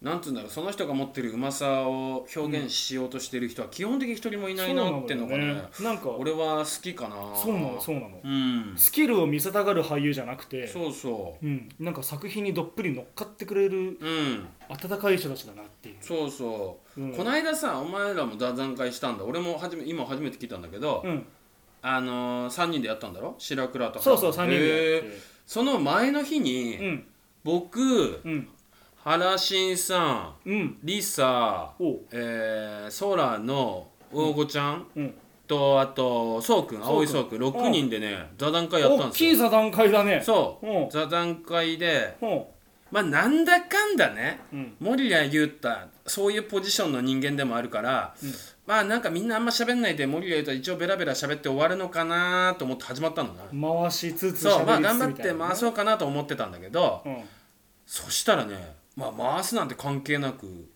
[0.02, 5.62] なんつうんだろうその人が持ってるうまさを表現しようとしてる人は基本的に一人もいないなっていうのがね。
[5.80, 7.16] なんか俺は好きかな。
[7.36, 8.20] そうなのそうなの。
[8.24, 8.74] うん。
[8.76, 11.46] スキルを見せたがる俳優じゃなくてそうそう。
[11.46, 14.48] ん、なんか作品にどっぷり乗っかってくれるううん。
[14.70, 15.98] 温かい人たちだなっていう。
[16.02, 17.14] そうそう、うん。
[17.14, 19.24] この間さお前らも座談会したんだ。
[19.24, 21.28] 俺も初め今初めて聞いたんだけど、うん。
[21.84, 23.36] あのー、3人でやったんだろ？
[23.38, 25.04] 白倉とそうそう3人で
[25.46, 27.08] その前の日に、うん。
[27.44, 28.48] 僕うん
[29.04, 30.78] 原新さんうん。
[30.84, 31.74] リサ、
[32.12, 35.14] えー、ソラの大子ちゃん、うん。
[35.48, 39.30] とあとそうくん青井そうくん6人でね座談会やったん大ですよ。
[39.32, 40.22] きい座談会だね。
[40.24, 40.68] そう。
[40.68, 40.90] うん。
[40.90, 42.44] 座談会でうん。
[42.92, 44.76] まあなんだかんだねうん。
[44.80, 45.70] 守谷裕太
[46.06, 48.34] そういうポジションの人間でもあるから、うん。
[48.68, 57.24] まあなんかみんなあんま喋んないで守谷裕太一応ベラベラ喋って終わるのかなと思って始まったのな回しつつそうまあ頑張って回そうかなと思ってたんだけど、うん。
[57.88, 60.68] そしたらね、まあ、回すなんて関係なく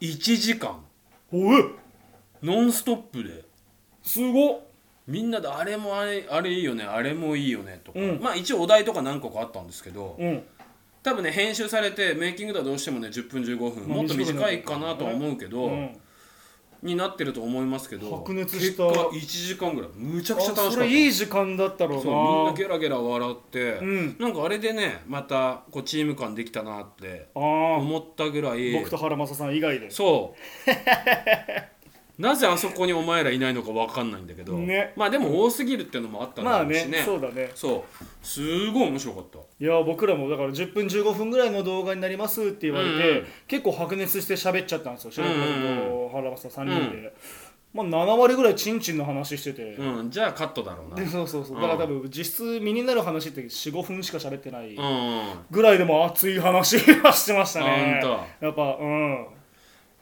[0.00, 0.84] 1時間。
[1.32, 1.74] おう
[2.42, 3.44] ノンストップで。
[4.02, 4.60] すごっ。
[5.06, 6.84] みんなであれもあれあれいいよね。
[6.84, 7.80] あれもいいよね。
[7.82, 8.20] とか、うん。
[8.20, 10.42] まあ一応お題とか何個かあったんですけどうん。
[11.02, 13.88] 多分ね編集されてメイキングではどうしてもね10分15分。
[13.88, 15.96] まあもっと短いかなとは思うけど、うん
[16.82, 18.84] になってると思いますけど白熱した。
[18.84, 20.68] 結果1時間ぐらいむちゃくちゃ楽しかった。
[20.68, 22.02] あそれいい時間だったろうな。
[22.02, 24.16] そうみんなゲラゲラ笑って、うん。
[24.18, 28.72] なんかあれでねまたこうチーム感できたなって思ったぐらい。
[28.72, 29.90] 僕と原正さん以外で。
[29.90, 30.70] そう
[32.22, 34.92] なぜあそこにお前らいないのか分かんないんだけど、ね。
[34.94, 37.50] まあでも多すぎるっていうのもあったんまあだろうしね,、ねそうだね。
[37.52, 38.04] そう。
[38.24, 39.38] すごい面白かった。
[39.38, 43.26] いや僕らもだから10分15分ぐらいの動画になりますって言われて、うんうん。
[43.48, 47.12] 結構白熱して喋っちゃったんですよ白倉さんうんと原正さん3人で、
[47.74, 50.10] まあ、7割ぐらいチンチンの話してて、うん。
[50.10, 50.94] じゃあカットだろうな。
[50.94, 51.56] でそうそうそう。
[51.56, 51.62] うん。
[51.62, 58.00] だから多分実質身になる話って45分しか喋ってないうんぐらいでも熱い話はしてましたね。
[58.04, 59.26] あほやっぱうん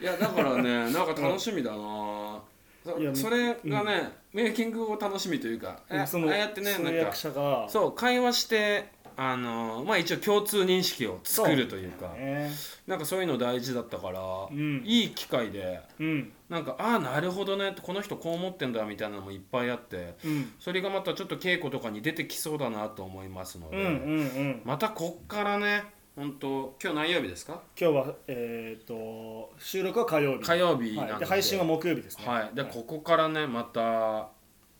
[0.00, 2.42] いやだからね なんか楽しみだな、
[2.84, 7.68] そいやそれがね、メイキングを楽しみというかあそのああやってね通なんか訳者が。
[7.68, 12.50] そう会話してあのまあ一応共通認識を作るというかね。
[12.86, 14.82] なんかそういうの大事だったから、ん。
[14.86, 16.32] いい機会でうん。
[16.48, 20.52] なんかああなるほどねこの人こう思ってんだみたいなのもいっぱいあってうん。
[20.58, 24.62] それがまたちょっと稽古とかに出てきそうだなと思いますので、うんうんうん。
[24.64, 25.84] またこっからね
[26.20, 27.62] 本当今日何曜日ですか？
[27.80, 30.44] 今日はえっ、と収録は火曜日。
[30.44, 32.24] 火曜日なのはい、で,、で配信は木曜日ですね。
[32.26, 34.28] はい、でここからねまた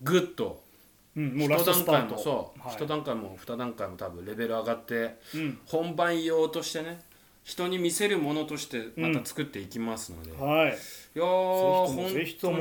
[0.03, 0.62] グッと
[1.16, 2.74] うん、もう一ラストス段階タートもそう、はい。
[2.76, 5.59] 一段階も二段階も多分レベル上がってうん。
[5.64, 7.00] 本番用としてね
[7.50, 10.78] 人に見せるものとしてまた作っていきますので、いはい。
[11.14, 12.58] やーぜひとも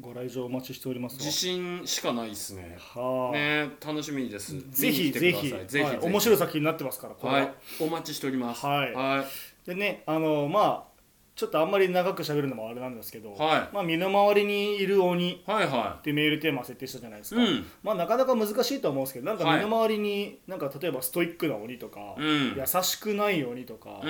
[0.00, 1.18] ご来場お待ちしております。
[1.18, 2.78] 自信しかないですね。
[2.78, 4.58] はあ、ね楽しみです。
[4.70, 5.50] ぜひぜひ。
[5.50, 7.54] ぜひ、面白い作品になってますからはい。
[7.78, 8.64] お待ちしております。
[8.64, 8.92] はい。
[8.94, 9.68] はい。
[9.68, 10.93] でねあのまあ
[11.36, 15.66] ちょっとあんまり長く喋るのもあれなんですけど、はまあ、身の回りにいる鬼いはい。
[15.66, 17.66] はっていうメールテーマを設定したじゃないですか、うん。
[17.82, 19.64] まあ、なかなか難しいとは思うんですけどなんかはい。
[19.64, 22.54] 身の回りになんか例えばストイックな鬼とか、うん。
[22.56, 24.00] 優しくない鬼とか、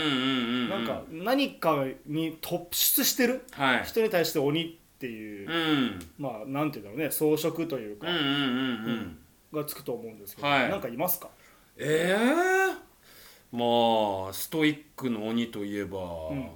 [0.68, 3.44] なんか何かに突出してる？
[3.52, 3.84] はい。
[3.84, 5.98] 人に対して鬼っていう、うん。
[6.18, 8.06] まあなんていうんだろうね装飾というか、
[9.52, 10.68] がつくと思うんですけど、はい。
[10.68, 11.28] なんかいますか？
[11.78, 12.84] ええ
[13.50, 16.50] まあストイックの鬼といえば、ん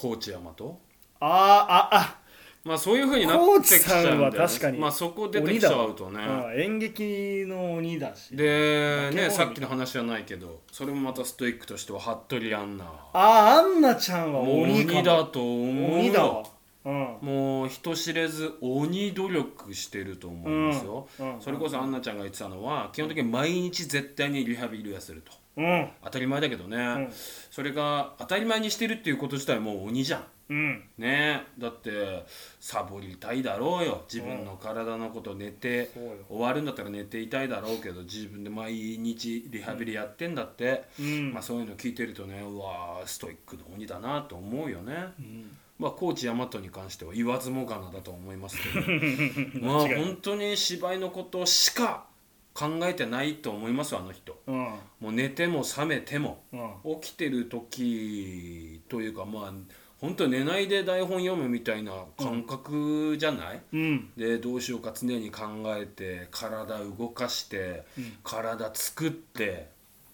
[0.00, 0.80] 高知山と？
[1.20, 2.16] あーああ。
[2.64, 6.22] まあそういうふうになってきちゃうんだよ、ね、高知さんは確かにまあそこ出てきちゃうとね。
[6.22, 8.34] あ演劇の鬼だし。
[8.34, 12.84] でねさっきの話じゃないけどそれもまたストイックとしては服部アンナ。
[12.84, 16.44] ああアンナちゃんは鬼だと思う鬼だわ。
[16.86, 17.16] うん。
[17.20, 21.34] もう人知れず鬼努力してると思うんですよ、うん。
[21.34, 21.40] うん。
[21.42, 25.90] それこそアンナちゃんが言ってたのは基本的に毎日絶対にリハビリはするとうん。
[26.04, 27.12] 当たり前だけどね、ん。
[27.50, 30.24] それが当たり前にしてるっていうこと自体もう鬼じゃん。
[30.50, 30.84] うん。
[30.98, 31.44] ね。
[31.58, 32.24] だって
[32.58, 34.04] サボりたいだろうよ。
[34.12, 35.90] 自分の体のこと寝て、
[36.28, 41.32] 終わるんだったら寝ていたいだろうけど自分で毎日リハビリやってんだって、うん。
[41.32, 45.56] まあ、そういうの聞いてるとねうわーストイックの鬼だなと思うよね、うん。
[45.78, 48.86] まあ高知大和に関しては言わずもがなだと思いますけど。
[49.64, 52.09] まあ本当に芝居のことしか
[52.52, 54.40] 考えてないと思いますあの人。
[54.46, 54.56] うん。
[55.00, 56.42] もう寝ても覚めても。
[56.52, 57.00] うん。
[57.00, 59.52] 起きてる時というかまあ
[60.00, 64.10] 本当寝ないで台本読むみたいな感覚じゃない、うん。
[64.16, 65.42] でどうしようか常に考
[65.76, 67.84] えて体動かして、
[68.24, 69.68] 体作って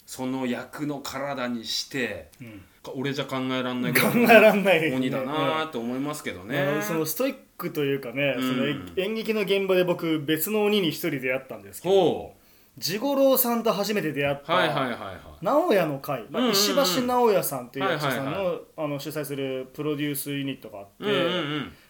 [0.04, 2.30] その役の体にして
[2.94, 8.48] 俺じゃ考えらんない考えらんない鬼だなと思いますけどね、そのストイックというかね、うん。
[8.48, 8.66] その
[9.02, 12.36] 演劇の現場で僕別の鬼に一人出会ったんですけどほ
[12.78, 14.52] 地五郎さんと初めて出会った
[15.40, 21.04] 直哉の会、まあ石橋直哉さんっていう役者さんの,、あの主催するプロデュースユニットがあって、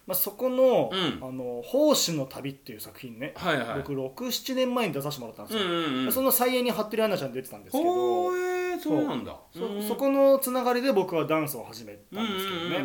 [0.06, 1.18] まあ、そこの「うん。
[1.20, 3.34] あの奉仕の旅」っていう作品ね、
[3.76, 8.30] 僕67年前に出させてもらったんですうんよ、その再演に服部アンナちゃん出てたんですけど
[8.78, 9.34] そうなんだ。
[9.54, 9.58] う。
[9.58, 12.84] んそそこのつながりで僕はダンスを始めたんですけど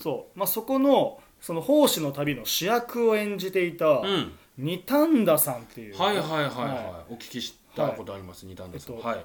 [0.00, 0.38] そう。
[0.38, 4.06] まあ、そこのその奉仕の旅の主役を演じていたうん。
[4.06, 9.24] うんニタンダさんっていう、はいはいはいはい、はお聞きしたことあります、二段です、えっとはい、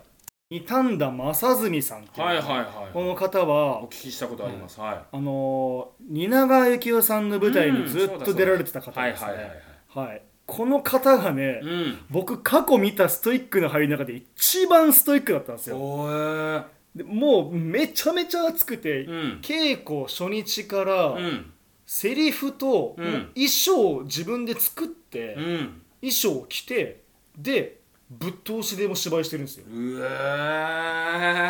[0.49, 2.65] ニタンダ正純さんっていう、はいはいはい。
[2.93, 4.99] この方はお聞きしたことあります、はい。
[5.11, 9.31] あのー蜷川幸雄さんの舞台にずっと出られてた方はいですね。
[9.31, 9.45] はいはい
[9.89, 10.21] はいはい。
[10.45, 11.97] この方がね、うん。
[12.09, 15.75] 僕過去見たストイックの入りの中で一番ストイックだったんですよ。
[15.75, 16.63] おー。
[16.95, 19.39] でもうめちゃめちゃ熱くて、うん。
[19.41, 21.51] 稽古初日から、うん
[21.87, 22.95] セリフと、
[23.33, 25.81] 衣装を自分で作って、うん。
[26.01, 27.01] 衣装を着て
[27.37, 29.65] でぶっ通しでも芝居してるんですよ。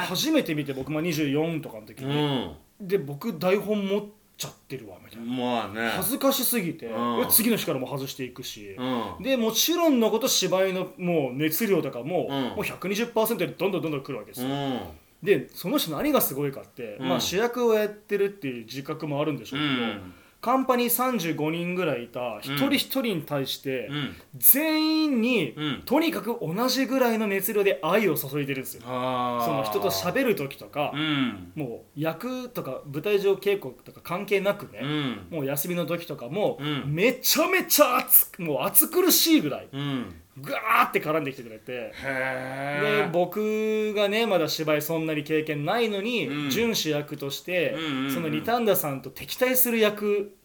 [0.08, 4.04] 初めて見て僕も24とかの時ーに、うで僕台本持っ
[4.38, 5.90] ちゃってるわみたいな、んまあね。
[5.90, 7.22] 恥ずかしすぎて、うん。
[7.22, 9.24] で次の日からも外していくし、うん。
[9.24, 12.44] でもちろんのこと芝居のもう熱量とかも,、うん。
[12.50, 14.80] もう120%でどんどんどんどん来るわけですよ、うん。
[15.22, 17.10] でその人何がすごいかって、うん。
[17.10, 20.14] まあ、主役をやってるっていう自覚もあるんでしょうけど、うん
[20.48, 24.16] カンパニー35人ぐらいいた一人一人に対して、うん。
[24.38, 25.82] 全員に、うん。
[25.86, 28.84] とにかく同じぐらいの熱量で愛を注いでるんですよ。
[28.84, 31.52] その人と喋る時とかう、ん。
[31.54, 35.28] もう役とか舞台上稽古とか関係なくね、うん。
[35.30, 36.94] もう休みの時とかも、うん。
[36.94, 41.94] めちゃめちゃ熱くもう熱苦しいぐらいうんぐわーって絡んできてくれて。
[42.02, 46.50] で僕がねまだ芝居そんなに経験ないのに、うん。
[46.50, 47.76] 準主役として、
[48.14, 50.36] そのニタンダさんと敵対する役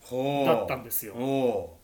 [0.46, 1.14] だったんですよ。
[1.14, 1.78] お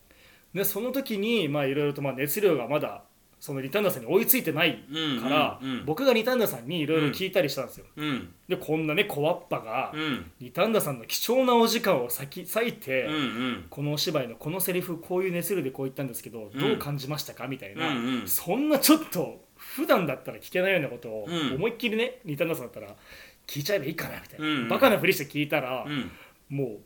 [0.55, 3.03] でその時にまあいろいろとまあ熱量がまだ
[3.41, 4.85] そのニタンダさんに追いついてない
[5.23, 8.35] から、うんうんうん僕がニタンダさんにいろいろ聞いたりしたんですよ、ううん。
[8.49, 10.31] でこんなね小わっぱが、うん。
[10.41, 13.67] ニタンダさんの貴重なお時間を割き割いて、うんうん。
[13.71, 16.59] このお芝居のこのセリフこういう熱量でこう言ったんですけど、うん。
[16.59, 17.47] どう感じましたか？
[17.47, 18.29] みたいな、うんうん。
[18.29, 21.55] そんなちょっと普段だったら聞けないようなことをうん。
[21.55, 22.89] 思いっきりねニタンダさんだったら
[23.47, 24.53] 聞いちゃえばいいかなみたいな、うん。
[24.53, 26.11] うんバカなふりして聞いたら、うん。
[26.49, 26.79] もう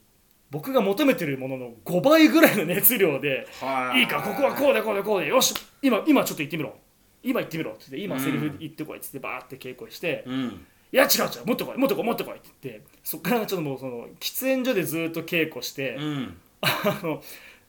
[0.51, 6.75] 僕が求めてるものの5倍ぐらいの熱量ではいいかここはこうでこうでこうでよし今今ちょっと言ってみろ。
[7.23, 10.66] 今言ってみろって言って今セリフ言ってこいっつってバーって稽古して、いうん。
[10.90, 16.37] や違う違うもっと来いもっと来いもっと来いって言ってそっからちょっともうその喫煙所でずっと稽古して、うん。
[16.61, 17.23] あの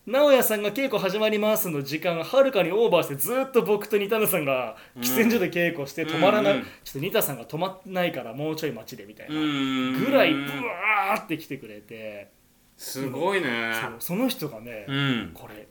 [0.06, 6.66] 直哉さんが稽古始まりますの時間はるかにオーバーしてずっと僕とニタさんが喫煙所で稽古して止まらない、うんうん。
[6.84, 12.30] ちょっとニタさんが止まってないからもうちょい待ちでみたいな、うんぐらいブワーって来てくれて、
[12.76, 13.74] すごいね。
[14.00, 15.32] その人がね、うん。
[15.34, 15.68] これ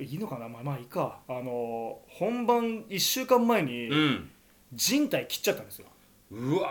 [0.00, 0.48] いいのかな？
[0.48, 1.20] まあまあいいか。
[1.28, 4.30] あの本番1週間前にうん。
[4.72, 5.86] 人体切っちゃったんですよ。
[6.32, 6.70] うわ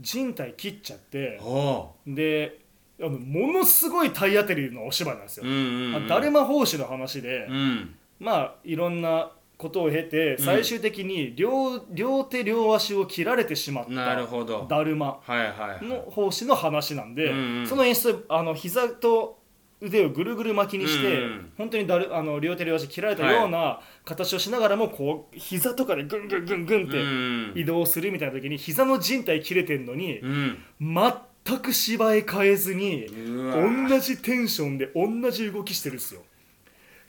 [0.00, 2.60] 人体切っちゃってーおで
[2.98, 6.04] あのものすごい体当たりのお芝居なんですよ、うんうんうん。
[6.06, 7.94] あだるま法師の話で、うん。
[8.18, 10.44] まあいろんなことを経てうん。
[10.44, 14.66] 最終的に両,、両手両足を切られてしまったなるほど。
[14.68, 15.84] だるまはいはいはい。
[15.84, 17.66] の奉仕の話なんで、うんうん。
[17.66, 19.41] その演出あの膝と
[19.82, 21.22] 腕をぐるぐる巻きにして、うん。
[21.24, 27.52] うん本当にだるあの両手両足切られたような形をしながらもこう膝とかでぐんぐんぐんぐんっうてん。
[27.60, 30.58] 移動するみたいな時に膝の靭帯切れてんのにうん。
[30.80, 36.22] 全く芝居変えずに同じテンションで同じ動きしてるんですよ。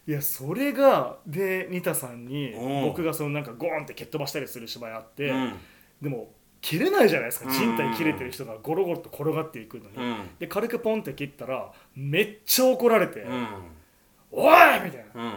[0.06, 2.54] いやそれがでニタさんに
[2.84, 5.54] 僕がそのなんかゴーンって蹴っ飛ばしたりする芝居あって、うん。
[6.02, 6.30] でも
[6.64, 7.50] 切れないじゃないですか。
[7.50, 7.54] うん。
[7.54, 10.16] 人体切れてる人がゴロゴロと転がっていくのに、うん。
[10.40, 13.48] で軽くポンって切ったらめっちゃ怒られて「うん。
[14.32, 14.56] おい!」
[14.86, 15.24] みたいな。
[15.24, 15.34] うん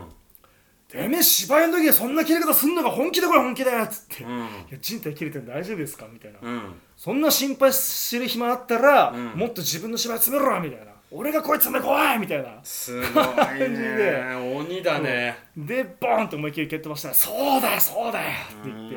[0.88, 4.40] 「てめえ芝居の時でそんな切れ方すんのが本気だこれ本気だよ」っつって「いうん。
[4.40, 4.46] や
[4.80, 6.74] 人体切れてるの大丈夫ですか?」みたいな、うん。
[6.96, 9.26] そんな心配する暇あったら、うん。
[9.34, 10.92] もっと自分の芝居詰めろみたいな。
[11.10, 12.58] 俺がこいつめ怖いみたいな。
[12.64, 13.24] すごい
[13.70, 14.34] ね。
[14.56, 15.36] 鬼だね。
[15.56, 18.28] でボーンと思いっきり蹴っ飛ばしたら「そうだよそうだよ」
[18.62, 18.96] って言って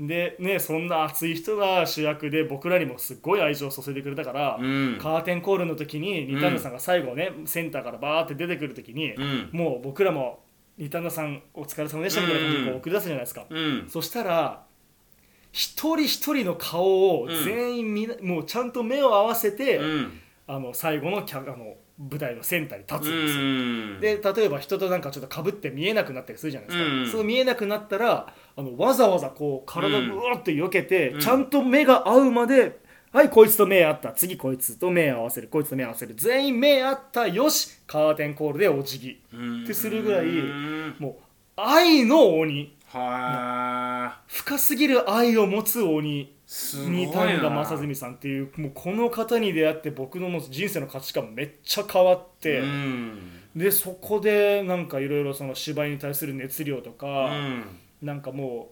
[0.00, 0.06] うん。
[0.06, 4.98] でねそんな熱い人が主役で僕らにもすっごい愛情を注いでくれたから、うん。
[5.00, 9.50] カーテンコールの時にニタンナさんが最後ね、センターからバーって出てくる時に、うん。
[9.52, 10.44] もう僕らも
[10.78, 13.84] ニタンナさんお疲れ様でしたみたいな感じでこう送り出すじゃないですか、うん。
[13.88, 14.64] そしたら
[15.52, 20.18] 一人一人の顔を全員みな、もうちゃんと目を合わせて、うん。
[20.48, 24.00] あの最後のキャあの舞台のセンターに立つんですよ、うん。
[24.00, 27.10] で例えば人となんかちょっとかぶって見えなくなったりするじゃないですか、うん。
[27.10, 30.10] そう見えなくなったらあのわざわざこう体うん。
[30.12, 31.20] をうわって避けて、うん。
[31.20, 32.80] ちゃんと目が合うまで
[33.12, 34.12] はいこいつと目合った。
[34.12, 35.48] 次こいつと目合わせる。
[35.48, 36.14] こいつと目合わせる。
[36.14, 39.20] 全員目合ったよしカーテンコールでお辞儀。
[39.34, 39.64] うん。
[39.64, 40.96] ってするぐらいうん。
[40.98, 41.18] も
[41.56, 42.74] う愛の鬼。
[42.94, 53.40] は深すぎる愛を持つ鬼いすごいにな谷田正純さんっていうもうこの方に出会って僕のもう人生の価値観めっちゃ変わって、うん。
[53.56, 57.64] でそこでなんかいろいろその芝居に対する熱量とうか、ん。
[58.02, 58.70] なんかも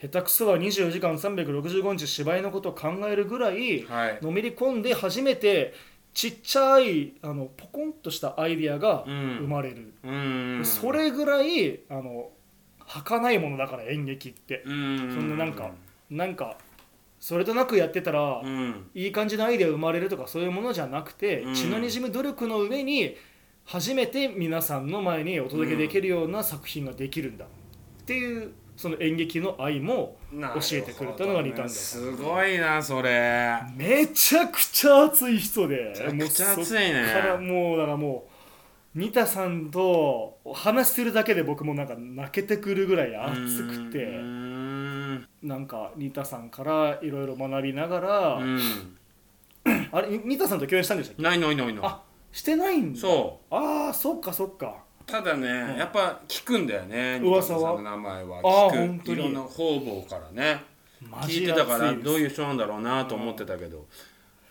[0.00, 4.18] う下手くそは24時間365日芝居のことを考えるぐらいはい。
[4.20, 5.74] のめり込んで初めて
[6.14, 9.38] ちっちゃいあのポコンとしたアイディアがうん。
[9.42, 10.62] 生まれる、うん。
[10.64, 12.30] それぐらいあの
[12.84, 14.64] 儚いものだから演劇って。
[14.66, 14.98] うん。
[15.14, 15.70] そんななんか
[16.10, 16.56] なんか
[17.22, 18.90] それとなくやってたら、うん。
[18.94, 21.54] いい感じのアイデア生まれるとかそういうものじゃなくて、うん。
[21.54, 23.14] 血のにじむ努力の上に
[23.64, 33.56] 初めて皆さんの前にお届けできるような作品ができるんだっていうその演劇の愛も教えてくれたのがリターンだすごいなそれ。
[33.76, 35.94] めちゃくちゃ熱い人で。
[36.12, 37.04] めちゃくちゃ熱いね。
[37.04, 38.26] からもうだからも
[38.96, 44.51] うニタさんと話してるだけで僕もなんか泣けてくるぐらい熱くうてん
[45.42, 48.60] なんかニタさんからいろいろ学びながら、うん。
[49.92, 51.22] あれニタさんと共演したんでしたっけ？
[51.22, 51.78] ないないないない。
[51.82, 53.00] あしてないんだ。
[53.00, 53.54] そう。
[53.54, 54.76] ああそっかそっか。
[55.04, 55.76] ただね、ん。
[55.76, 57.74] やっぱ聞くんだよね噂は？
[57.74, 58.42] の名前は。
[58.72, 59.12] 聞く。
[59.12, 60.62] いろんな方々からね。
[61.10, 63.86] マ聞いジてたからどういう人なんだろうなと思ってたけど。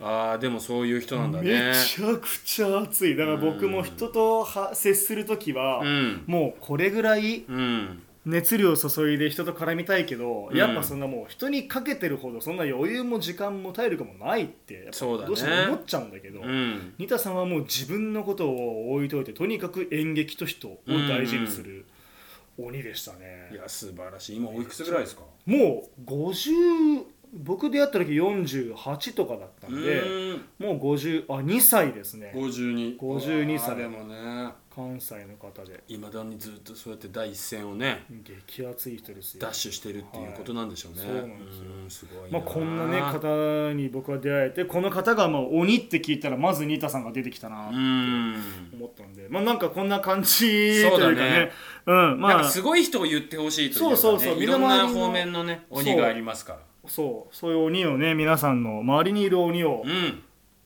[0.00, 3.16] ああでもそういう人なんだめねちゃくちゃ熱い。
[3.16, 6.24] だから僕も人とは接する時は、うん。
[6.26, 10.56] もうこれぐらいうん熱量を注いで人と絡みたいけど、うん。
[10.56, 15.26] やっぱそんなもう人にかけてるほどそんな余裕も時間も体力もないってやっぱそうだね。
[15.28, 16.94] どうしても思っちゃうんだけどうん。
[16.98, 21.86] ニタさんはもう自分のことを置いといてとにかく演劇と人を大事にする
[22.58, 24.36] 鬼でしたね、いや素晴らしい。
[24.36, 25.22] 今おいくつぐらいですか？
[25.46, 27.02] もう50
[27.32, 29.82] 僕出会った時48とかだったうん。
[29.82, 30.02] で
[30.58, 32.32] もう50あ2歳ですね。
[32.34, 33.76] 52 52歳。
[33.76, 34.52] でもね。
[34.74, 35.84] 関西の方で。
[35.88, 38.06] いまだにずっとそうやって第一線をね
[38.46, 39.40] 激熱い人ですよ。
[39.42, 41.20] ダッシュしてるっていうことなんでしょうね、はい。
[41.20, 48.36] そうなんですようんすごいまあ、こんなね方に僕は出会えてこの方がまあ鬼って聞いたらまずニタさんが出てきたなとうん。
[48.74, 51.30] 思ったんで、まあなんかこんな感じというかそうだね。
[51.30, 51.52] ね
[51.86, 52.44] うんまあ。
[52.44, 54.42] すごい人を言ってほしいというか、ね、そうそうそう。
[54.42, 60.22] いろんな方面のね鬼がありますからそうそういう鬼をね皆さんの周りにいる鬼をうん。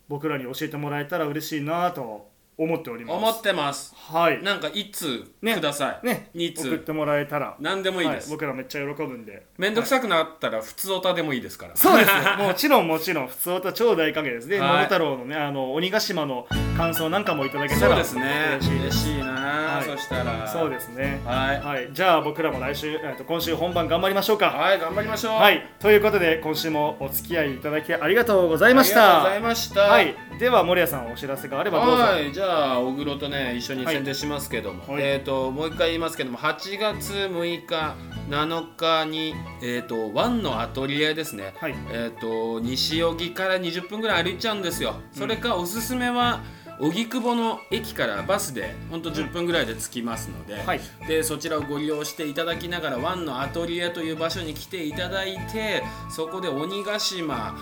[0.09, 2.26] 僕らに教えてもらえたら嬉しいなと
[2.59, 3.17] 思っております。
[3.17, 3.95] 思ってます。
[3.95, 4.43] はい。
[4.43, 5.55] なんか一通ね。
[5.55, 6.31] ください、ね。
[6.35, 7.57] 二通送ってもらえたら。
[7.61, 9.47] 何でもいいです、はい、僕らめっちゃ喜ぶんで。
[9.59, 11.77] めんどくさくなったら普通オタでもいいですから。
[11.77, 12.47] そうですね。
[12.47, 13.29] もちろんもちろん。
[13.29, 14.71] 普通歌超大歓迎ですで、はい。
[14.71, 16.47] 桃太郎のねあの鬼ヶ島の
[16.77, 18.59] 感想なんかもいただけたらそうですね。
[18.61, 19.09] 嬉しいです。
[19.09, 19.85] 嬉しいな、はい。
[19.85, 20.49] そしたら。
[20.49, 21.21] そうですね。
[21.25, 21.61] はい。
[21.61, 21.89] はい。
[21.93, 24.47] じゃあ僕らも来週、えーと今週本番頑張りましょうか。
[24.47, 25.35] はい頑張りましょう。
[25.35, 25.63] はい。
[25.79, 29.81] ということで今週もお付き合いいただきありがとうございましありがとうごたざいました。
[29.83, 30.15] はい。
[30.39, 32.03] では森谷さんお知らせがあればどうぞ。
[32.03, 32.33] はい。
[32.33, 35.03] じゃあ小黒とね一緒に宣伝しますけども、はい。
[35.03, 37.97] えっ、ともう一回言いますけども8月6日
[38.29, 41.75] 7日にえっ、とワンのアトリエですね、はい。
[41.93, 44.97] えっ、と西荻から20分ぐらい歩いちゃうんですよ。
[45.13, 46.41] それかおすすめは
[46.81, 50.81] 荻窪の駅からバスでほんと10分ぐらいで着きますので,、はい。
[51.09, 57.57] でそちらをご利用していただきながらワンのアトリエという場所に来ていただいてそこで鬼ヶ島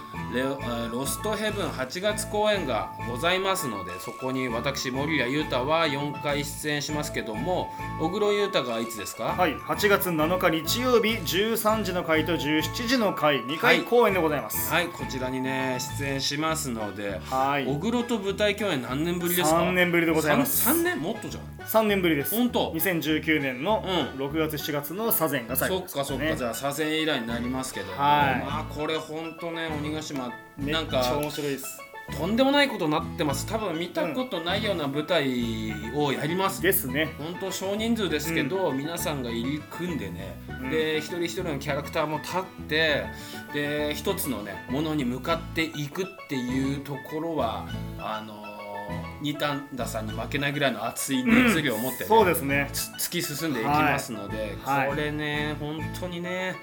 [0.92, 14.72] ロストヘブン8月公演がございますのでそこに私森谷裕太は4回出演しますけども小黒裕太がいつですか、はい、8月7日日曜日13時の回と17時の回2回公演でございます。
[14.72, 17.66] はい、こちらにね出演しますので、はい。
[17.66, 20.68] 小黒と舞台共演何年ぶりですか？3年ぶりでございます。
[20.68, 20.98] 3年？
[20.98, 21.44] もっとじゃん。
[21.66, 22.34] 3年ぶりです。
[22.34, 22.72] 本当。
[22.72, 23.84] 2019年の
[24.16, 27.98] う6月7月の左前が最そ後ですっかそっか、ねじゃあ左遷以来になりますけど、はい。
[28.44, 31.80] まあこれほんとね鬼ヶ島めっなんちゃか面白いです。
[32.18, 33.46] とんでもないことになってます。
[33.46, 37.08] 多分見たことないような舞台をやります、ですね。
[37.18, 40.70] 本当少人数ですけど、皆さんが入り組んでね、うん。
[40.70, 43.06] で一人一人のキャラクターも立って
[43.54, 47.66] で一つのねものに向かっていくっていうところは
[47.98, 52.68] あのーニタンダさんに負けないぐらいの熱い熱量を持って、ねそうですね。
[52.72, 54.88] つ突き進んでいきますので、はい。
[54.88, 56.56] これね本当にね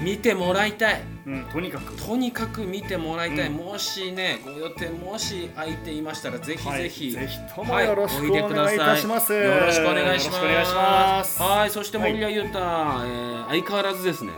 [0.00, 1.02] 見てもらいたい。
[1.26, 1.94] うんとにかく。
[1.94, 3.54] とにかく見てもらいたい、うん。
[3.56, 9.32] もしねご予定もし空いていましたらぜひはいぜひ、ぜひともよろしくお願いいたします。
[9.34, 10.44] よろしくお願いします。
[10.44, 11.42] よろしくお願いします。
[11.42, 14.30] はい、そして森谷裕太、えー相変わらずですね、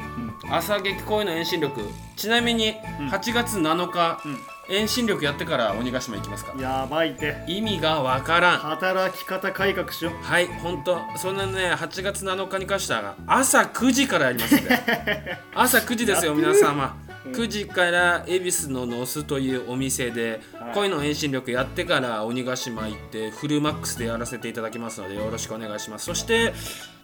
[0.51, 3.09] 朝劇公演の遠心力、ちなみにうん。
[3.09, 4.39] 8月7日、うん
[4.69, 6.55] 遠心力やってから鬼ヶ島行きますか。
[6.61, 8.59] やばいって意味がわからん。
[8.59, 15.39] 働き方改革しようはい、本当そんなね、8月7日に関しては朝9時からやりますんで。
[15.55, 16.97] 朝9時ですよ、皆様。
[16.99, 20.41] うん9時から恵比寿のノスというお店で、はい
[20.73, 26.07] 恋の遠心力やってから鬼ヶ島行ってフルマックスでやらせていただきますのでよろしくお願いします。
[26.07, 26.53] そして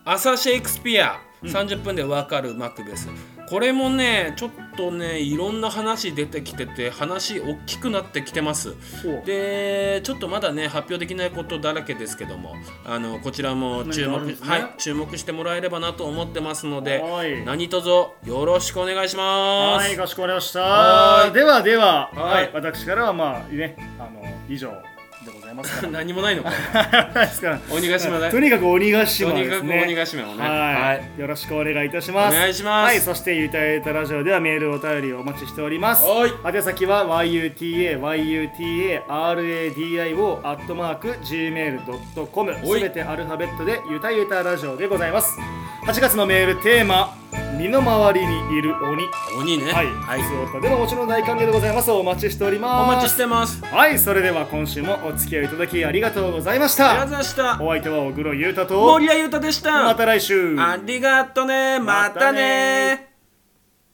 [0.04, 3.08] 朝シェイクスピア30分でわかるマクベス、
[3.48, 8.74] これもねちょっとねいろんな話出てきてて話大きくなってきてます。
[9.06, 12.54] おでちょっとまだね発表できないことだらけですけども
[12.84, 17.44] あのこちらも注目、ねはい、注目してもらえればなと思ってますのではい。
[17.44, 19.86] 何卒よろしくお願いします。
[19.86, 20.60] はい、かしこまりました。
[20.60, 21.32] はい。
[21.32, 24.70] ではでは、ははいい、私からはまあね、あの以上
[25.24, 25.92] でございますから。
[26.00, 29.94] 何もないのかですから鬼ヶ島でとにかく鬼ヶ島ですとにかく鬼ね。
[29.94, 32.36] ヶ島をねはい、よろしくお願いいたします。
[32.36, 36.04] お願いしますはい、そしてゆたゆたラジオではメールお便りをお待ちしております。
[36.04, 38.50] はい宛先は yuta yuta
[39.34, 45.38] radio アットマーク gmail.com すべてアルファベットでゆたゆたラジオでございます。
[45.86, 47.16] 8月のメールテーマ
[47.58, 49.08] 身の回りにいる鬼。
[49.38, 49.72] 鬼ね。
[49.72, 50.22] はい、はい。
[50.22, 51.90] 普通歌でももちろん大歓迎でございます。
[51.90, 52.82] お待ちしております。
[52.84, 53.64] お待ちしてます。
[53.64, 57.10] はい、それでは今週もお付き合いいただきありがとうございましありがとうた。
[57.10, 57.64] ございました。
[57.64, 59.84] お相手は小黒優太と、森谷裕太でした。
[59.84, 60.56] また来週。
[60.58, 61.78] ありがとね。
[61.80, 63.09] またね